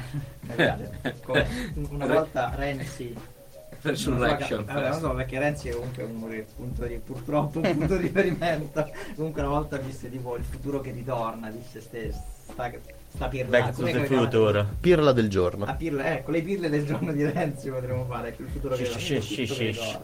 [0.54, 0.76] è.
[1.22, 1.46] Come
[1.90, 3.14] una volta Renzi
[3.80, 4.64] Resurrection.
[4.64, 8.02] Vabbè, non so perché Renzi è comunque uno che punto di, purtroppo un punto di
[8.02, 8.90] riferimento.
[9.14, 12.12] Comunque una volta disse tipo il futuro che ritorna, disse ste,
[13.08, 13.58] sta, sta pirla.
[13.60, 14.66] Back to the future.
[14.80, 15.64] Pirla del giorno.
[15.64, 18.84] A pirla, ecco, le pirle del giorno di Renzi potremmo fare, ecco, il futuro che
[18.84, 19.98] Shish, shish, shish,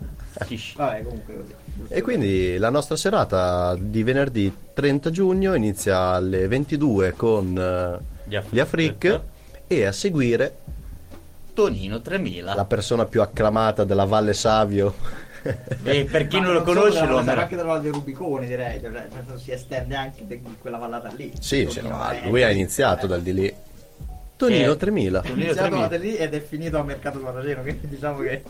[0.46, 0.74] shish.
[0.76, 1.54] Vabbè, comunque così.
[1.88, 8.36] E quindi la nostra serata di venerdì 30 giugno inizia alle 22 con eh, Gli
[8.36, 8.52] Afric.
[8.54, 9.20] gli Afric
[9.66, 10.56] e a seguire
[11.54, 12.54] Tonino 3000.
[12.54, 15.22] la persona più acclamata della Valle Savio.
[15.82, 19.38] E per chi non lo conosce, lo sarà anche dalla del Rubicone direi, cioè, senso,
[19.38, 21.32] si estende anche di quella vallata lì.
[21.38, 23.54] sì, sì, no, è- lui ha iniziato eh, dal di lì.
[24.36, 25.18] Tonino Che- 3000.
[25.20, 25.88] è Tonino iniziato 3000.
[25.88, 28.42] da lì ed è finito a Mercato Guarrageno, quindi diciamo che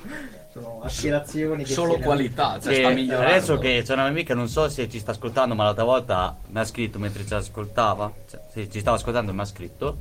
[0.53, 3.31] sono aspirazioni che Solo si- qualità, cioè Che sta migliorando.
[3.31, 6.37] adesso che c'è una mia amica, non so se ci sta ascoltando, ma l'altra volta
[6.49, 9.97] mi ha scritto mentre ci ascoltava, cioè, sì, ci stava ascoltando e mi ha scritto,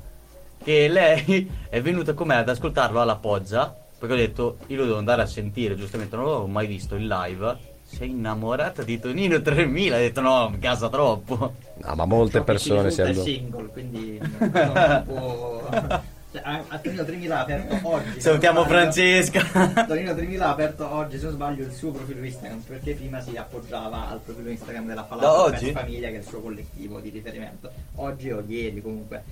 [0.63, 3.75] che lei è venuta con me ad ascoltarlo alla Poggia,
[4.05, 7.07] perché ho detto, io lo devo andare a sentire, giustamente non l'avevo mai visto in
[7.07, 11.53] live, sei innamorata di Tonino 3000, ha detto no, mi casa troppo.
[11.75, 13.21] No, ma molte Ciò persone si hanno...
[13.21, 16.01] single, quindi non può...
[16.33, 18.19] Cioè, a Torino 3000 ha aperto oggi.
[18.19, 18.65] Salutiamo.
[18.65, 19.85] Francesca.
[19.87, 23.37] Torino 3000 ha aperto oggi, se non sbaglio, il suo profilo Instagram, perché prima si
[23.37, 25.71] appoggiava al profilo Instagram della Falata oggi?
[25.71, 27.71] Famiglia, che è il suo collettivo di riferimento.
[27.95, 29.23] Oggi o ieri comunque.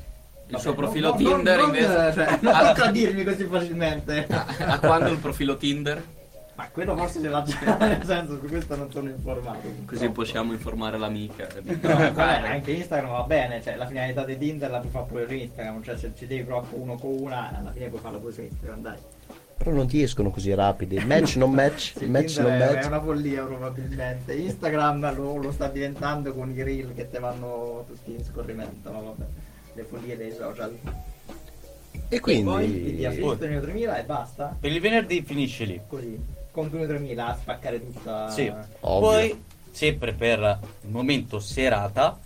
[0.52, 2.66] Il suo profilo non- Tinder non, invece- Non, cioè, non Ah.
[2.66, 4.28] contraddirmi così facilmente.
[4.30, 6.04] A quando il profilo Tinder?
[6.54, 9.62] Ma quello forse ce l'ha già, nel senso, su questo non sono informato.
[9.62, 10.12] Così purtroppo.
[10.12, 11.48] possiamo informare l'amica.
[11.64, 15.28] No, vabbè, anche Instagram va bene, cioè la finalità di Tinder la puoi fare pure
[15.28, 18.34] su Instagram, cioè se ci devi proprio uno con una, alla fine puoi farlo pure
[18.34, 18.98] su Instagram, dai.
[19.58, 21.00] Però non ti escono così rapidi.
[21.06, 22.84] Match non match, Sì, match Tinder non è, match.
[22.84, 24.34] è una follia probabilmente.
[24.34, 29.00] Instagram lo, lo sta diventando con i reel che te vanno tutti in scorrimento, ma
[29.00, 29.24] vabbè.
[29.74, 30.78] Le follie dei social.
[32.10, 33.06] E E poi ti quindi...
[33.06, 34.56] affitto nel 3000 e basta.
[34.60, 35.80] Per il venerdì finisce lì.
[35.88, 36.20] Così.
[36.52, 38.30] Con 3000 a spaccare tutta.
[38.30, 38.52] Sì.
[38.82, 39.00] Ovvio.
[39.10, 42.20] Poi, sempre per il momento serata,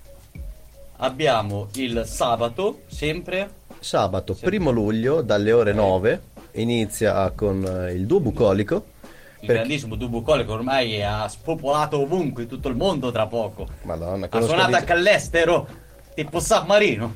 [0.97, 4.45] abbiamo il sabato, sempre Sabato, Sì.
[4.45, 6.21] primo luglio, dalle ore 9,
[6.53, 8.93] inizia con eh, il duo bucolico.
[9.41, 13.27] il Per- grandissimo Dubu Cole che ormai ha spopolato ovunque in tutto il mondo tra
[13.27, 13.67] poco.
[13.83, 15.67] Madonna, Ha suonato di- anche all'estero,
[16.15, 17.13] tipo San Marino.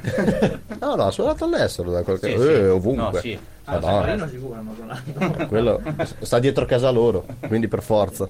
[0.80, 2.28] No, no, ha suonato all'estero da qualche...
[2.28, 2.60] Sì, eh, sì.
[2.62, 3.02] ovunque.
[3.12, 3.38] No, sì.
[3.64, 4.28] Ah, San Madonna.
[4.28, 5.46] Sicuro hanno suonato.
[5.48, 5.80] Quello
[6.20, 8.28] sta dietro casa loro, quindi per forza.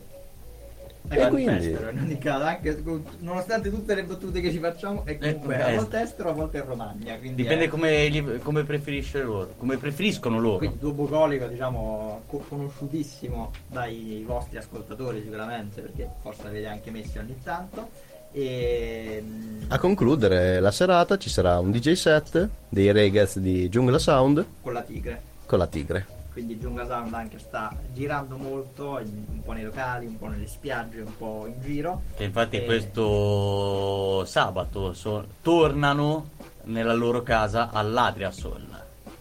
[1.10, 2.82] E quindi- estero, in ogni caso, anche
[3.20, 5.76] nonostante tutte le battute che ci facciamo, è comunque Eh, a eh.
[5.76, 7.16] volte estero, a volte in Romagna.
[7.16, 10.58] Quindi Dipende è- come, li- come preferisce loro, come preferiscono loro.
[10.58, 17.16] Quindi tuo bucolico, diciamo, co- conosciutissimo dai vostri ascoltatori sicuramente, perché forse l'avete anche messi
[17.16, 17.88] ogni tanto.
[18.32, 23.98] E mm, A concludere la serata ci sarà un DJ set dei Regaz di Jungla
[23.98, 25.20] Sound con la tigre.
[25.46, 26.06] con la tigre.
[26.32, 31.00] Quindi Giunga Sound anche sta girando molto, un po' nei locali, un po' nelle spiagge,
[31.00, 32.02] un po' in giro.
[32.16, 36.28] Che infatti E- questo sabato so- tornano
[36.64, 38.66] nella loro casa all'Adriasol.
[38.66, 38.77] Fino a-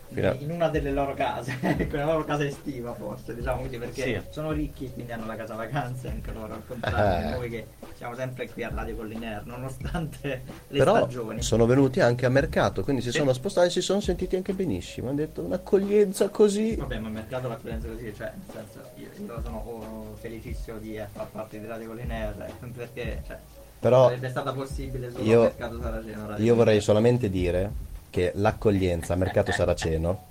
[0.09, 4.21] in una delle loro case, ecco, la loro casa estiva forse, diciamo così, perché Sì.
[4.29, 7.31] sono ricchi, quindi hanno la casa vacanze anche loro, al contrario Eh.
[7.31, 11.41] noi che siamo sempre qui a Radio Colliner, nonostante le Però stagioni.
[11.41, 13.17] sono venuti anche a mercato, quindi si Sì.
[13.17, 15.07] sono spostati e si sono sentiti anche benissimo.
[15.09, 16.75] Hanno detto un'accoglienza così.
[16.75, 21.07] Vabbè, ma il mercato l'accoglienza così, cioè, nel senso, io, io sono felicissimo di eh,
[21.11, 23.37] far parte di Radio Colliner, perché, cioè,
[23.79, 26.35] Però sarebbe stata possibile solo io- mercato saraceno.
[26.37, 27.71] Io vorrei solamente dire
[28.09, 30.25] che l'accoglienza a mercato saraceno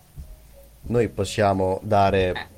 [0.83, 2.49] noi possiamo dare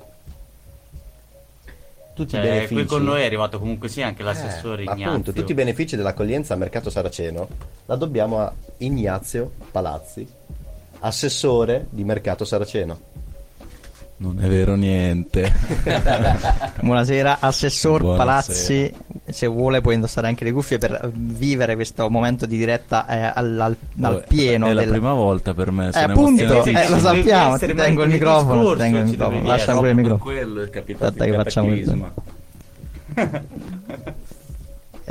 [2.13, 2.73] tutti i Cioè, benefici.
[2.73, 5.07] qui con noi è arrivato comunque sì anche l'assessore Eh, Ignazio.
[5.09, 7.47] appunto, tutti i benefici dell'accoglienza a mercato saraceno
[7.85, 10.27] la dobbiamo a Ignazio Palazzi,
[10.99, 12.99] assessore di mercato saraceno.
[14.21, 15.49] Non è vero niente.
[16.81, 18.25] Buonasera, Assessor Buonasera.
[18.25, 18.93] Palazzi.
[19.29, 23.57] Se vuole può indossare anche le cuffie per vivere questo momento di diretta eh, al,
[23.57, 24.67] al- al pieno.
[24.67, 25.89] È la del- prima volta per me.
[25.93, 27.57] Eh, appunto, eh, lo sappiamo.
[27.57, 28.51] Ti tengo il microfono.
[28.51, 29.47] Ti discorso, tengo il microfono.
[29.47, 30.23] Lascia pure il microfono.
[30.35, 32.11] quello è capitato Aspetta il che facciamo il-.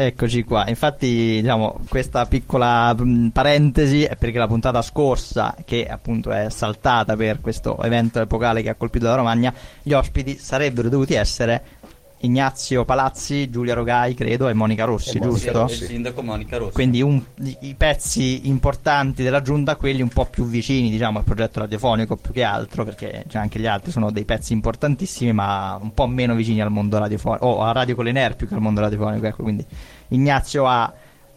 [0.01, 2.95] Eccoci qua, infatti diciamo questa piccola
[3.33, 8.69] parentesi è perché la puntata scorsa, che appunto è saltata per questo evento epocale che
[8.69, 11.78] ha colpito la Romagna, gli ospiti sarebbero dovuti essere
[12.21, 15.65] Ignazio Palazzi, Giulia Rogai credo e Monica Rossi, E giusto?
[15.65, 16.73] Il sindaco Monica Rossi.
[16.73, 17.23] Quindi un-
[17.61, 22.33] i, pezzi importanti della giunta, quelli un po' più vicini diciamo al progetto radiofonico più
[22.33, 26.35] che altro, perché cioè, anche gli altri sono dei pezzi importantissimi ma un po' meno
[26.35, 29.65] vicini al mondo radiofonico, o a Radio Coliner più che al mondo radiofonico, ecco, quindi
[30.09, 30.93] Ignazio ha,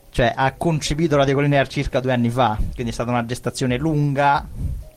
[0.09, 4.47] cioè, ha concepito Radio Coliner circa due anni fa, quindi è stata una gestazione lunga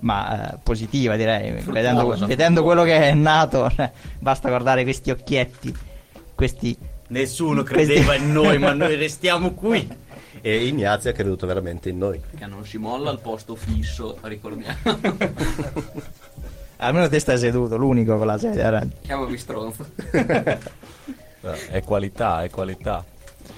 [0.05, 5.75] ma eh, positiva direi, vedendo, vedendo quello che è nato, cioè, basta guardare questi occhietti,
[6.35, 6.77] questi...
[7.07, 9.87] Nessuno Questi- credeva in noi, ma noi restiamo qui.
[10.41, 12.21] E Ignazio ha creduto veramente in noi.
[12.37, 14.77] Che non si molla al posto fisso, ricordiamo.
[16.79, 18.65] Almeno te stai seduto, l'unico con la sedia.
[18.65, 19.87] era- Chiamami stronzo.
[21.71, 23.05] È qualità, è qualità.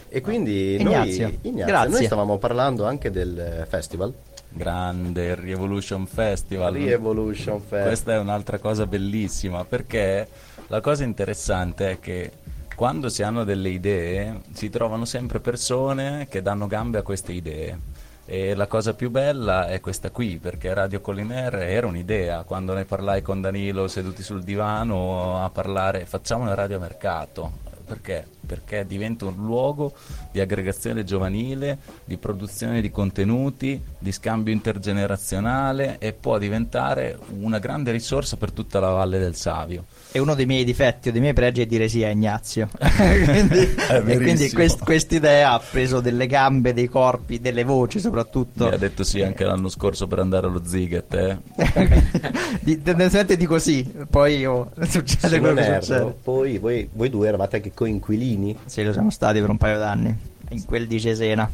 [0.08, 1.90] E quindi Ignazio, noi, Ignazio, grazie.
[1.90, 4.12] noi stavamo parlando anche del eh, festival.
[4.56, 6.74] Grande Revolution Festival.
[6.74, 7.86] Re-Evolution Fest.
[7.86, 10.26] Questa è un'altra cosa bellissima perché
[10.68, 12.32] la cosa interessante è che
[12.74, 18.04] quando si hanno delle idee si trovano sempre persone che danno gambe a queste idee.
[18.28, 22.42] E la cosa più bella è questa qui, perché Radio Colliner era un'idea.
[22.42, 27.65] Quando ne parlai con Danilo seduti sul divano a parlare, facciamo una radio a mercato.
[27.86, 28.26] Perché?
[28.44, 29.94] Perché diventa un luogo
[30.32, 37.92] di aggregazione giovanile, di produzione di contenuti, di scambio intergenerazionale e può diventare una grande
[37.92, 39.84] risorsa per tutta la Valle del Savio.
[40.16, 42.70] E uno dei miei difetti o dei miei pregi è dire sì a Ignazio.
[42.80, 44.54] quindi, e quindi verissimo.
[44.54, 48.66] quest- quest'idea ha preso delle gambe, dei corpi, delle voci soprattutto.
[48.66, 51.38] Mi ha detto sì anche l'anno scorso per andare allo Ziget, eh?
[52.64, 55.84] Di- tendenzialmente dico sì, poi oh, succede quello che Nervo.
[55.84, 56.14] succede.
[56.22, 58.56] Poi voi, voi due eravate anche coinquilini.
[58.64, 60.16] Sì, lo siamo stati per un paio d'anni,
[60.48, 61.50] in quel di Cesena.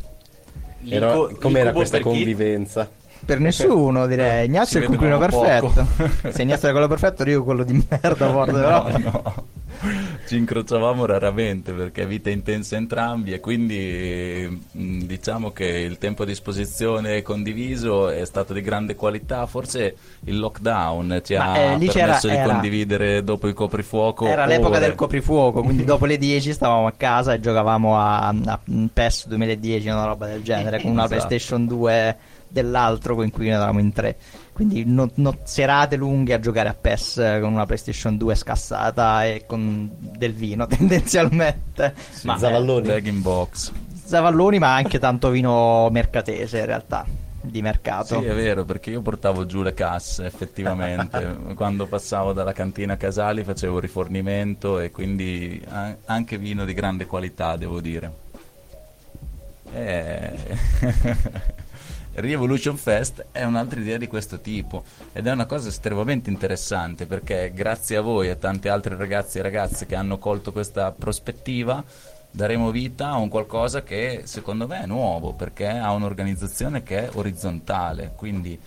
[0.89, 2.37] Era- com'era questa per chi?
[3.25, 5.87] Per nessuno direi, Ignazio è il vedevamo perfetto.
[6.31, 8.89] Se Ignazio era quello perfetto, io quello di merda però.
[8.89, 9.45] No, no.
[10.27, 16.27] ci incrociavamo raramente perché vite intense entrambi e quindi mh, diciamo che il tempo a
[16.27, 19.47] disposizione condiviso è stato di grande qualità.
[19.47, 23.55] Forse il lockdown ci Ma, ha eh, lì c'era- permesso di era- condividere dopo il
[23.55, 24.27] coprifuoco.
[24.27, 24.87] Era l'epoca ore.
[24.87, 28.61] del coprifuoco, quindi dopo le 10 stavamo a casa e giocavamo a, a
[28.93, 31.27] PES 2010, una roba del genere, con una Esatto.
[31.27, 32.17] PlayStation 2
[32.53, 34.17] dell'altro con cui noi eravamo in tre.
[34.53, 39.25] Quindi no- no- serate lunghe a giocare a PES eh, con una PlayStation 2 scassata
[39.25, 41.95] e con del vino tendenzialmente.
[42.25, 42.87] Ma, eh, Zavalloni.
[42.87, 43.73] Bag in box.
[44.05, 47.07] Zavalloni, ma anche tanto vino mercatese in realtà,
[47.41, 48.21] di mercato.
[48.21, 51.39] Sì, è vero, perché io portavo giù le casse effettivamente.
[51.57, 55.65] Quando passavo dalla cantina Casali facevo rifornimento e quindi
[56.05, 58.21] anche vino di grande qualità, devo dire.
[59.73, 60.31] Eh,
[62.15, 67.53] Revolution Fest è un'altra idea di questo tipo ed è una cosa estremamente interessante perché
[67.55, 71.83] grazie a voi e a tanti altri ragazzi e ragazze che hanno colto questa prospettiva
[72.31, 77.11] daremo vita a un qualcosa che secondo me è nuovo perché ha un'organizzazione che è
[77.15, 78.59] orizzontale quindi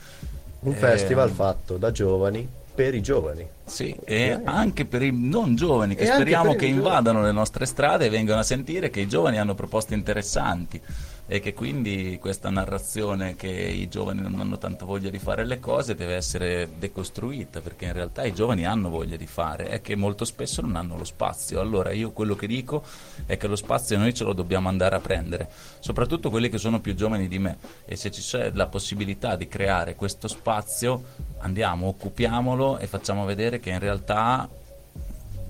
[0.61, 3.47] Un eh, festival fatto da giovani per i giovani.
[3.63, 6.75] sì, e anche per i non giovani che E speriamo che giovani.
[6.77, 10.81] invadano le nostre strade e vengano a sentire che i giovani hanno proposte interessanti
[11.27, 15.59] e che quindi questa narrazione che i giovani non hanno tanta voglia di fare le
[15.59, 19.95] cose deve essere decostruita perché in realtà i giovani hanno voglia di fare è che
[19.95, 21.59] molto spesso non hanno lo spazio.
[21.59, 22.83] Allora io quello che dico
[23.25, 26.79] è che lo spazio noi ce lo dobbiamo andare a prendere soprattutto quelli che sono
[26.79, 27.57] più giovani di me.
[27.85, 31.03] E se ci c'è la possibilità di creare questo spazio
[31.39, 34.47] andiamo, occupiamolo e facciamo vedere che in realtà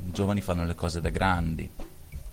[0.05, 1.69] i giovani fanno le cose da grandi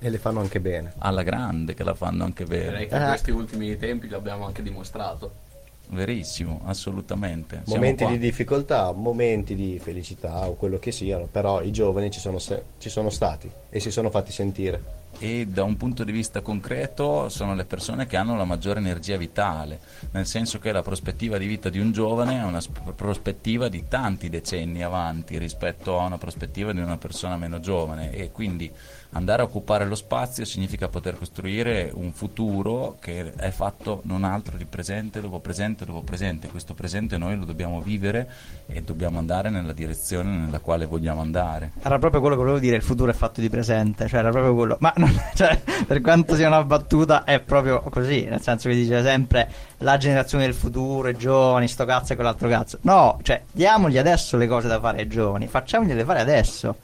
[0.05, 0.93] E le fanno anche bene.
[0.99, 2.87] alla grande che la fanno anche Direi bene.
[2.89, 5.51] che in questi ultimi tempi l'abbiamo anche dimostrato.
[5.91, 7.63] Verissimo, assolutamente.
[7.65, 8.13] Siamo Momenti qua.
[8.13, 12.63] di difficoltà, momenti di felicità o quello che siano, però i giovani ci sono, se-
[12.79, 15.01] ci sono stati e si sono fatti sentire.
[15.19, 19.19] e da un punto di vista concreto sono le persone che hanno la maggiore energia
[19.19, 19.79] vitale,
[20.13, 23.85] nel senso che la prospettiva di vita di un giovane è una sp- prospettiva di
[23.87, 28.73] tanti decenni avanti rispetto a una prospettiva di una persona meno giovane e quindi
[29.13, 34.57] andare a occupare lo spazio significa poter costruire un futuro che è fatto non altro
[34.57, 36.49] di presente dopo presente dopo presente.
[36.49, 38.29] Questo presente noi lo dobbiamo vivere
[38.67, 41.73] e dobbiamo andare nella direzione nella quale vogliamo andare.
[41.83, 44.55] Era proprio quello che volevo dire, il futuro è fatto di presente, cioè era proprio
[44.55, 44.77] quello.
[44.81, 49.03] Ma non- cioè, per quanto sia una battuta, è proprio così, nel senso che dice
[49.03, 52.79] sempre la generazione del futuro, i giovani, sto cazzo e quell'altro cazzo.
[52.83, 56.77] No, cioè, diamogli adesso le cose da fare ai giovani, facciamogliele fare adesso.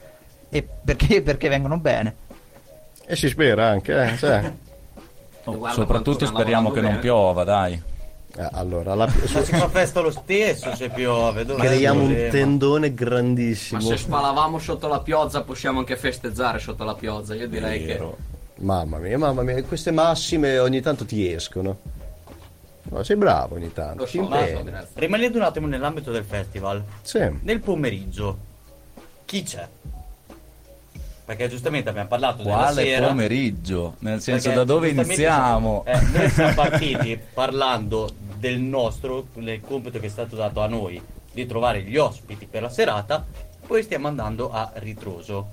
[0.51, 1.23] E perché?
[1.23, 2.15] Perché vengono bene.
[3.07, 4.53] E si spera anche, eh, cioè.
[5.45, 7.73] Oh, soprattutto speriamo che non piova, dai.
[8.37, 11.47] Eh, allora, la- Ma si fa festa lo stesso se piove.
[11.47, 13.81] creiamo un tendone Ma grandissimo.
[13.81, 17.35] se spalavamo sotto la pioggia possiamo anche festeggiare sotto la pioggia.
[17.35, 18.17] Io direi Vero.
[18.57, 21.79] Mamma mia, mamma mia, queste massime ogni tanto ti escono.
[22.91, 23.73] No, sei bravo ogni che...
[23.73, 24.01] tanto.
[24.03, 24.29] Lo so.
[24.95, 27.27] Rimanendo un attimo nell'ambito del festival, Sì.
[27.41, 28.37] nel pomeriggio
[29.25, 29.67] chi c'è?
[31.29, 33.07] Perché giustamente abbiamo parlato della Quale sera.
[33.09, 33.97] pomeriggio?
[33.99, 35.85] Nel senso perché da dove iniziamo?
[35.85, 40.67] siamo- eh, noi siamo partiti parlando del nostro, del compito che è stato dato a
[40.69, 40.99] noi
[41.31, 43.27] di trovare gli ospiti per la serata,
[43.67, 45.49] poi stiamo andando a ritroso.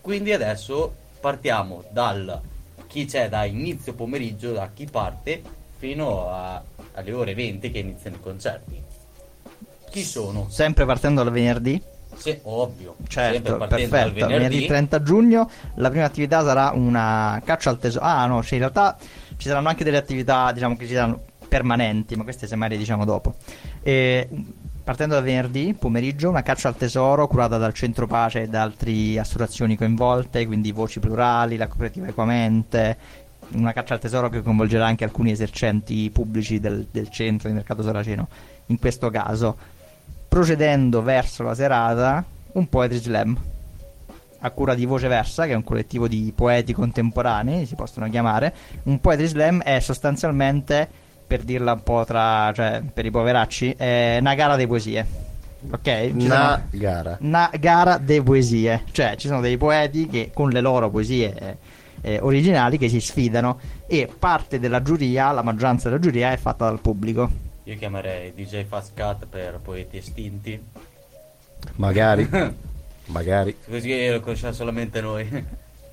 [0.00, 2.40] Quindi adesso partiamo dal
[2.86, 5.42] chi c'è da inizio pomeriggio, da chi parte,
[5.76, 6.62] fino a-
[6.94, 8.80] alle ore 20 che iniziano i concerti.
[9.90, 10.46] Chi sono?
[10.50, 11.82] Sempre partendo dal venerdì.
[12.16, 12.96] Sì, ovvio.
[13.08, 13.90] Certo, perfetto.
[13.90, 14.66] Venerdì venerdì.
[14.66, 18.04] 30 giugno la prima attività sarà una caccia al tesoro.
[18.04, 18.96] Ah, no, cioè in realtà
[19.36, 23.04] ci saranno anche delle attività, diciamo che ci saranno permanenti, ma queste semmai le diciamo
[23.04, 23.34] dopo.
[23.82, 24.28] E,
[24.82, 29.18] partendo da venerdì pomeriggio, una caccia al tesoro curata dal Centro Pace e da altre
[29.18, 32.96] associazioni coinvolte, quindi voci plurali, la cooperativa Equamente,
[33.52, 37.82] una caccia al tesoro che coinvolgerà anche alcuni esercenti pubblici del, del centro di mercato
[37.82, 38.28] saraceno.
[38.66, 39.56] In questo caso,
[40.30, 43.36] procedendo verso la serata, un poetry slam
[44.42, 48.54] a cura di Voce Versa, che è un collettivo di poeti contemporanei, si possono chiamare.
[48.84, 50.88] Un poetry slam è sostanzialmente,
[51.26, 55.04] per dirla un po' tra, cioè, per i poveracci, è una gara di poesie.
[55.68, 55.82] Ok?
[55.82, 57.18] Ci Una sono- gara.
[57.20, 61.58] una gara de poesie, cioè ci sono dei poeti che con le loro poesie
[62.00, 66.64] eh, originali che si sfidano e parte della giuria, la maggioranza della giuria è fatta
[66.64, 67.48] dal pubblico.
[67.70, 70.60] Io chiamerei DJ Fast Cut per poeti estinti.
[71.76, 72.28] Magari.
[73.06, 73.56] Magari.
[73.64, 75.44] Così lo conosciamo solamente noi.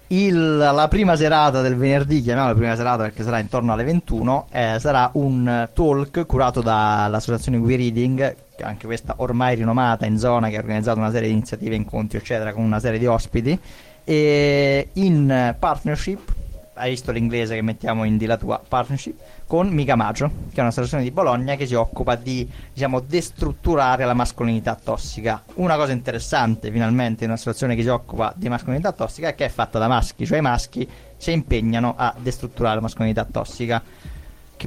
[0.08, 4.48] Il- la prima serata del venerdì, chiamiamola la prima serata perché sarà intorno alle 21,
[4.50, 10.50] eh, sarà un talk curato dall'associazione We Reading, che anche questa ormai rinomata in zona,
[10.50, 13.60] che ha organizzato una serie di iniziative, incontri, eccetera, con una serie di ospiti.
[14.04, 16.34] e in partnership,
[16.78, 21.04] hai visto l'inglese che mettiamo in di la tua partnership, con Micamaggio, che è un'associazione
[21.04, 25.44] di Bologna che si occupa di, diciamo, destrutturare la mascolinità tossica.
[25.56, 29.50] Una cosa interessante, finalmente, in un'associazione che si occupa di mascolinità tossica è che è
[29.50, 33.82] fatta da maschi, cioè i maschi si impegnano a destrutturare la mascolinità tossica.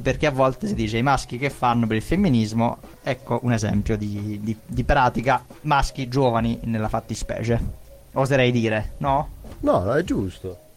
[0.01, 3.97] Perché a volte si dice i maschi che fanno per il femminismo, ecco un esempio
[3.97, 7.59] di, di, di pratica, maschi giovani nella fattispecie.
[8.13, 8.93] Oserei dire?
[8.97, 9.27] No,
[9.59, 10.70] no, è giusto.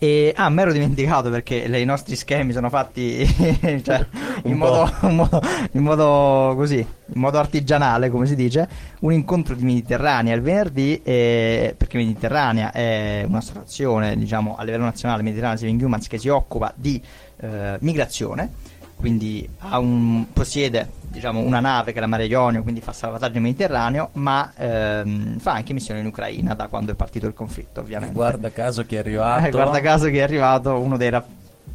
[0.00, 3.26] E, ah, mi ero dimenticato perché le- i nostri schemi sono fatti
[3.82, 4.06] cioè,
[4.44, 5.42] in, modo, in modo-
[5.72, 8.68] in modo così, in modo artigianale, come si dice.
[9.00, 15.22] Un incontro di Mediterranea il venerdì, eh, perché Mediterranea è un'associazione, diciamo, a livello nazionale,
[15.22, 17.02] Mediterranea Saving Humans, che si occupa di
[17.40, 18.67] eh, migrazione.
[18.98, 23.36] Quindi ha un- possiede diciamo, una nave che è la Mare Ionio, quindi fa salvataggio
[23.36, 27.80] in Mediterraneo, ma ehm, fa anche missioni in Ucraina da quando è partito il conflitto,
[27.80, 28.12] ovviamente.
[28.14, 29.46] Guarda caso chi è arrivato.
[29.46, 31.28] Eh, guarda caso che è arrivato uno dei, rap-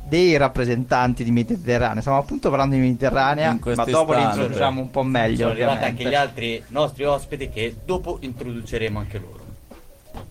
[0.05, 2.01] dei rappresentanti di Mediterranea.
[2.01, 5.38] Stiamo appunto parlando di Mediterranea, In ma dopo li introduciamo un po' meglio.
[5.38, 6.03] Sono arrivati ovviamente.
[6.03, 9.42] anche gli altri nostri ospiti che dopo introduceremo anche loro.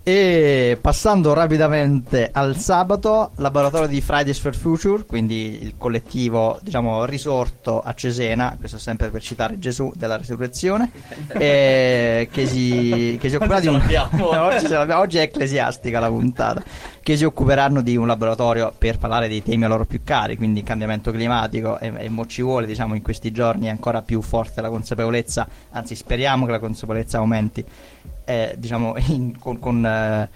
[0.04, 7.80] E passando rapidamente al sabato, laboratorio di Fridays for Future, quindi il collettivo diciamo risorto
[7.80, 10.90] a Cesena, questo sempre per citare Gesù della risurrezione,
[11.28, 13.80] eh, che, si, che si occuperà di un...
[14.18, 16.64] oggi, oggi è ecclesiastica la puntata,
[17.00, 20.64] che si occuperanno di un laboratorio per parlare dei temi a loro più cari, quindi
[20.64, 24.68] cambiamento climatico e, e mo ci vuole diciamo in questi giorni ancora più forte la
[24.68, 27.64] consapevolezza, anzi speriamo che la consapevolezza aumenti
[28.24, 30.28] eh, diciamo, in- con, con, eh,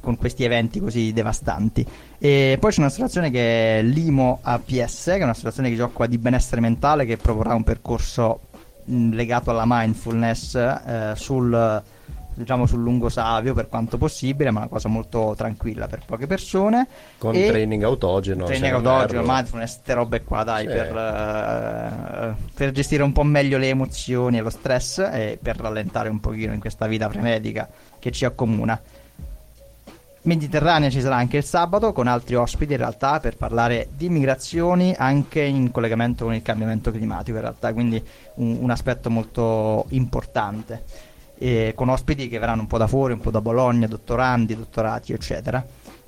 [0.00, 1.86] con questi eventi così devastanti.
[2.18, 6.18] E poi c'è un'associazione che è l'IMO APS, che è un'associazione che si occupa di
[6.18, 8.40] benessere mentale, che proporrà un percorso
[8.84, 11.82] mh, legato alla mindfulness eh, sul,
[12.36, 16.86] diciamo, sul lungo savio per quanto possibile, ma una cosa molto tranquilla per poche persone.
[17.18, 18.44] Con E- training autogeno.
[18.44, 20.72] Training autogeno, mindfulness, queste robe qua, dai, Sì.
[20.72, 26.08] per, eh, per gestire un po' meglio le emozioni e lo stress e per rallentare
[26.08, 27.68] un pochino in questa vita frenetica
[27.98, 28.80] che ci accomuna.
[30.22, 34.92] Mediterranea ci sarà anche il sabato con altri ospiti in realtà per parlare di migrazioni
[34.98, 40.82] anche in collegamento con il cambiamento climatico in realtà, quindi un, un aspetto molto importante.
[41.38, 45.12] E con ospiti che verranno un po' da fuori, un po' da Bologna, dottorandi, dottorati,
[45.12, 45.64] eccetera.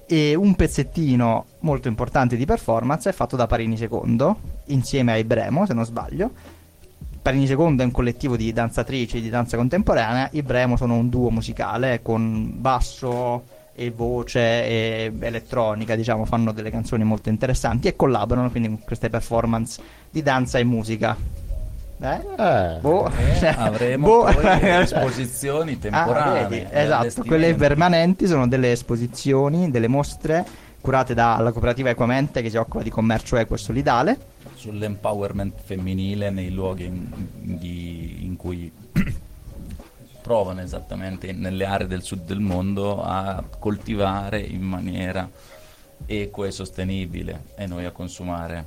[0.07, 4.35] E un pezzettino molto importante di performance è fatto da Parini II
[4.67, 6.31] insieme ai Bremo, se non sbaglio.
[7.21, 11.29] Parini II è un collettivo di danzatrici di danza contemporanea, i Bremo sono un duo
[11.31, 18.51] musicale con basso e voce e elettronica, diciamo, fanno delle canzoni molto interessanti e collaborano
[18.51, 21.38] quindi con queste performance di danza e musica.
[22.01, 22.21] Eh?
[22.39, 23.11] Eh, Boh.
[23.11, 24.25] Eh, avremo Boh.
[24.33, 26.47] poi esposizioni Ah, temporanee.
[26.47, 30.45] vedi, eh, esatto, quelle permanenti sono delle esposizioni, delle mostre
[30.81, 34.19] curate dalla cooperativa Equamente che si occupa di commercio equo e solidale.
[34.55, 37.09] sull'empowerment femminile nei luoghi in,
[37.59, 38.71] di- in cui
[40.23, 45.29] provano esattamente nelle aree del sud del mondo a coltivare in maniera
[46.07, 48.65] equa e sostenibile e noi a consumare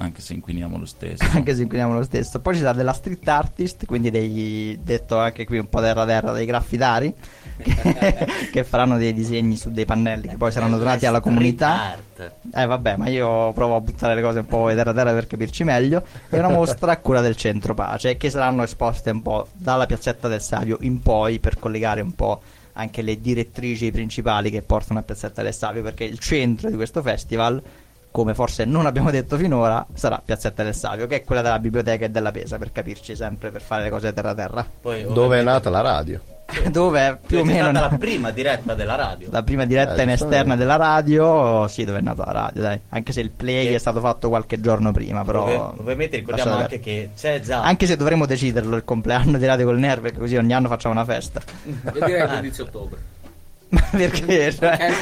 [0.00, 2.40] anche se inquiniamo lo stesso anche se inquiniamo lo stesso.
[2.40, 6.32] Poi ci sarà della street artist, quindi dei, detto anche qui un po' terra terra,
[6.32, 7.14] dei graffitari
[7.56, 11.92] che, che faranno dei disegni su dei pannelli che poi saranno donati alla comunità.
[11.92, 12.32] Art.
[12.54, 15.64] Eh vabbè, ma io provo a buttare le cose un po' terra terra per capirci
[15.64, 16.04] meglio.
[16.28, 20.28] È una mostra a cura del centro pace che saranno esposte un po' dalla piazzetta
[20.28, 22.40] del Savio in poi per collegare un po'
[22.74, 27.02] anche le direttrici principali che portano a Piazzetta del Savio perché il centro di questo
[27.02, 27.60] festival
[28.10, 32.04] come forse non abbiamo detto finora, sarà Piazzetta del Savio, che è quella della biblioteca
[32.04, 34.66] e della Pesa, per capirci sempre, per fare le cose terra terra.
[34.80, 36.20] Poi, dove è nata la radio?
[36.68, 39.28] Dove è più o meno la prima diretta della radio.
[39.30, 42.80] la prima diretta Eh, in esterna della radio, sì, dove è nata la radio, dai.
[42.88, 45.44] Anche se il play Che- è stato fatto qualche giorno prima, però...
[45.44, 49.66] Ov- ovviamente ricordiamo anche che c'è già Anche se dovremmo deciderlo il compleanno di Radio
[49.66, 51.40] col Nerve, così ogni anno facciamo una festa.
[51.94, 52.98] Io direi il 15 ottobre.
[53.70, 54.52] Ma perché?
[54.52, 54.92] Cioè-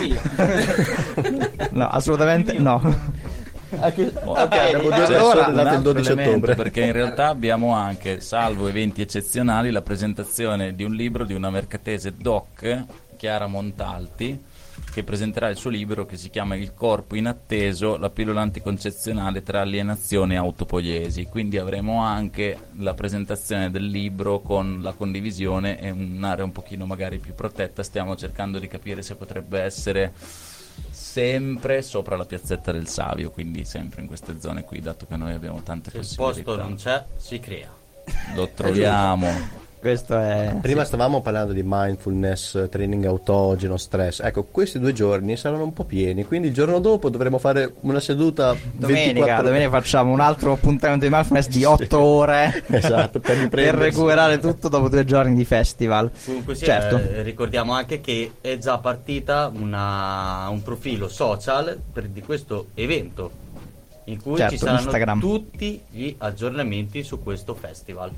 [1.72, 3.16] no, assolutamente no.
[3.70, 6.54] Oh, Ok, abbiamo due persone nate il altro 12 elemento, ottobre.
[6.54, 11.50] perché in realtà abbiamo anche, salvo eventi eccezionali, la presentazione di un libro di una
[11.50, 12.84] mercatese doc,
[13.18, 14.42] Chiara Montalti,
[14.90, 19.60] che presenterà il suo libro che si chiama Il corpo inatteso, la pillola anticoncezionale tra
[19.60, 21.26] alienazione e autopoiesi.
[21.26, 27.18] Quindi avremo anche la presentazione del libro con la condivisione e un'area un pochino magari
[27.18, 27.82] più protetta.
[27.82, 30.12] Stiamo cercando di capire se potrebbe essere
[30.90, 35.32] sempre sopra la piazzetta del Savio, quindi sempre in queste zone qui, dato che noi
[35.32, 36.42] abbiamo tante se il possibilità.
[36.42, 37.72] posto non c'è, si crea.
[38.34, 39.66] Lo troviamo.
[39.80, 40.56] Questo è...
[40.60, 40.88] Prima sì.
[40.88, 44.20] stavamo parlando di mindfulness, training autogeno, stress.
[44.20, 48.00] Ecco, questi due giorni saranno un po' pieni, quindi il giorno dopo dovremo fare una
[48.00, 53.48] seduta Domenica, 24 domenica facciamo un altro appuntamento di mindfulness di 8 ore Esatto, per
[53.48, 56.10] per recuperare tutto dopo due giorni di festival.
[56.24, 56.96] Comunque sì, certo.
[56.98, 63.30] eh, ricordiamo anche che è già partita una- un profilo social per- di questo evento
[64.04, 65.20] in cui Certo, ci saranno Instagram.
[65.20, 68.10] tutti gli aggiornamenti su questo festival.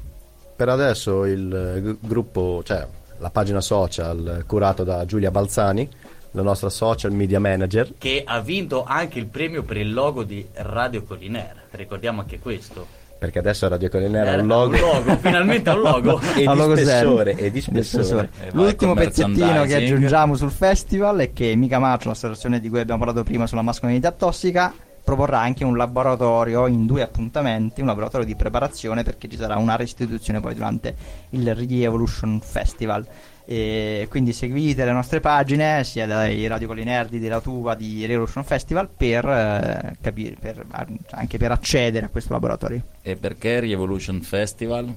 [0.61, 2.87] Per adesso il eh, gru- gruppo, cioè
[3.17, 5.89] la pagina social curata da Giulia Balzani,
[6.33, 10.47] la nostra social media manager, Che ha vinto anche il premio per il logo di
[10.53, 11.63] Radio Colliner.
[11.71, 12.87] Ricordiamo anche questo.
[13.19, 16.21] perché adesso Radio Colinera ha un logo, un logo, finalmente ha un logo.
[16.37, 18.29] e di logo spessore, e di spessore.
[18.43, 22.81] E L'ultimo pezzettino che aggiungiamo sul festival è che Mica Macho, la situazione di cui
[22.81, 28.27] abbiamo parlato prima sulla mascolinità tossica, proporrà anche un laboratorio in due appuntamenti, un laboratorio
[28.27, 30.95] di preparazione perché ci sarà una restituzione poi durante
[31.31, 33.07] il Re-Evolution Festival.
[33.45, 38.89] E quindi seguite le nostre pagine sia dai Radio Colinerdi della Tuva di Revolution Festival
[38.89, 40.65] per, eh, capire, per-
[41.11, 42.81] anche per accedere a questo laboratorio.
[43.03, 44.95] E perché Revolution Festival?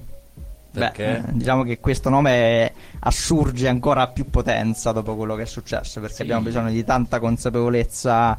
[0.70, 1.04] Perché?
[1.04, 5.98] Beh, eh, diciamo che questo nome assurge ancora più potenza dopo quello che è successo,
[6.00, 6.22] perché Sì.
[6.22, 8.36] abbiamo bisogno di tanta consapevolezza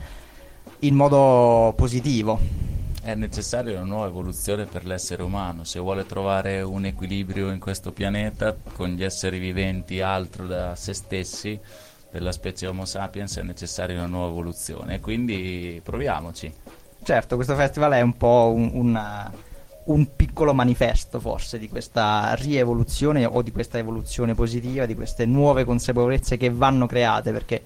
[0.79, 2.39] in modo positivo.
[3.01, 7.91] È necessaria una nuova evoluzione per l'essere umano, se vuole trovare un equilibrio in questo
[7.91, 11.59] pianeta con gli esseri viventi altro da se stessi,
[12.09, 16.51] della specie Homo sapiens è necessaria una nuova evoluzione, quindi proviamoci.
[17.03, 19.31] Certo, questo festival è un po' un, una-
[19.85, 25.63] un piccolo manifesto forse di questa rievoluzione o di questa evoluzione positiva, di queste nuove
[25.63, 27.61] consapevolezze che vanno create, perché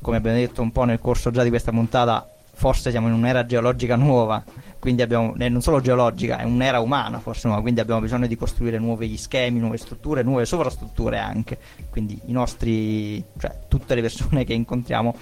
[0.00, 3.44] come abbiamo detto un po' nel corso già di questa puntata, forse siamo in un'era
[3.44, 4.42] geologica nuova,
[4.78, 8.34] quindi abbiamo, eh, non solo geologica, è un'era umana forse nuova, quindi abbiamo bisogno di
[8.34, 11.58] costruire nuovi schemi, nuove strutture, nuove sovrastrutture anche,
[11.90, 15.14] quindi i nostri, cioè tutte le persone che incontriamo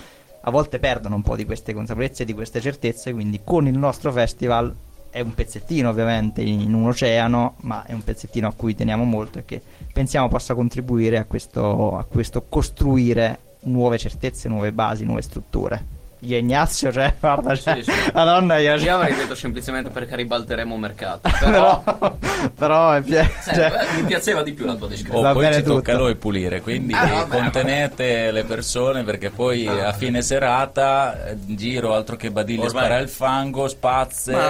[0.43, 4.13] a volte perdono un po' di queste consapevolezze di queste certezze, quindi con il nostro
[4.13, 4.73] festival
[5.11, 9.41] è un pezzettino ovviamente in un oceano, ma è un pezzettino a cui teniamo molto
[9.41, 9.61] e che
[9.93, 15.94] pensiamo possa contribuire a questo, a questo costruire nuove certezze, nuove basi, nuove strutture.
[16.25, 18.11] Io Ignazio, cioè, guarda, cioè, Sì, sì.
[18.15, 21.31] Madonna, io, Io avrei detto semplicemente perché ribalteremo mercato.
[21.39, 22.17] Però, però,
[22.55, 25.19] però è pie- Sì, cioè, mi piaceva di più la tua descrizione.
[25.19, 26.05] O Va poi ci tocca a tutto.
[26.05, 31.57] noi pulire, quindi Ah, vabbè, contenete le persone perché poi a fine serata eh, in
[31.57, 34.41] giro altro che badiglie Ormai- spara il fango, spazze, Ma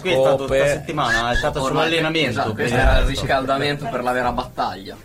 [0.00, 0.68] qui è stato tutta scope.
[0.68, 2.30] settimana, è stato Ormai- sull'allenamento.
[2.30, 4.96] esatto, questo era il riscaldamento per la vera battaglia.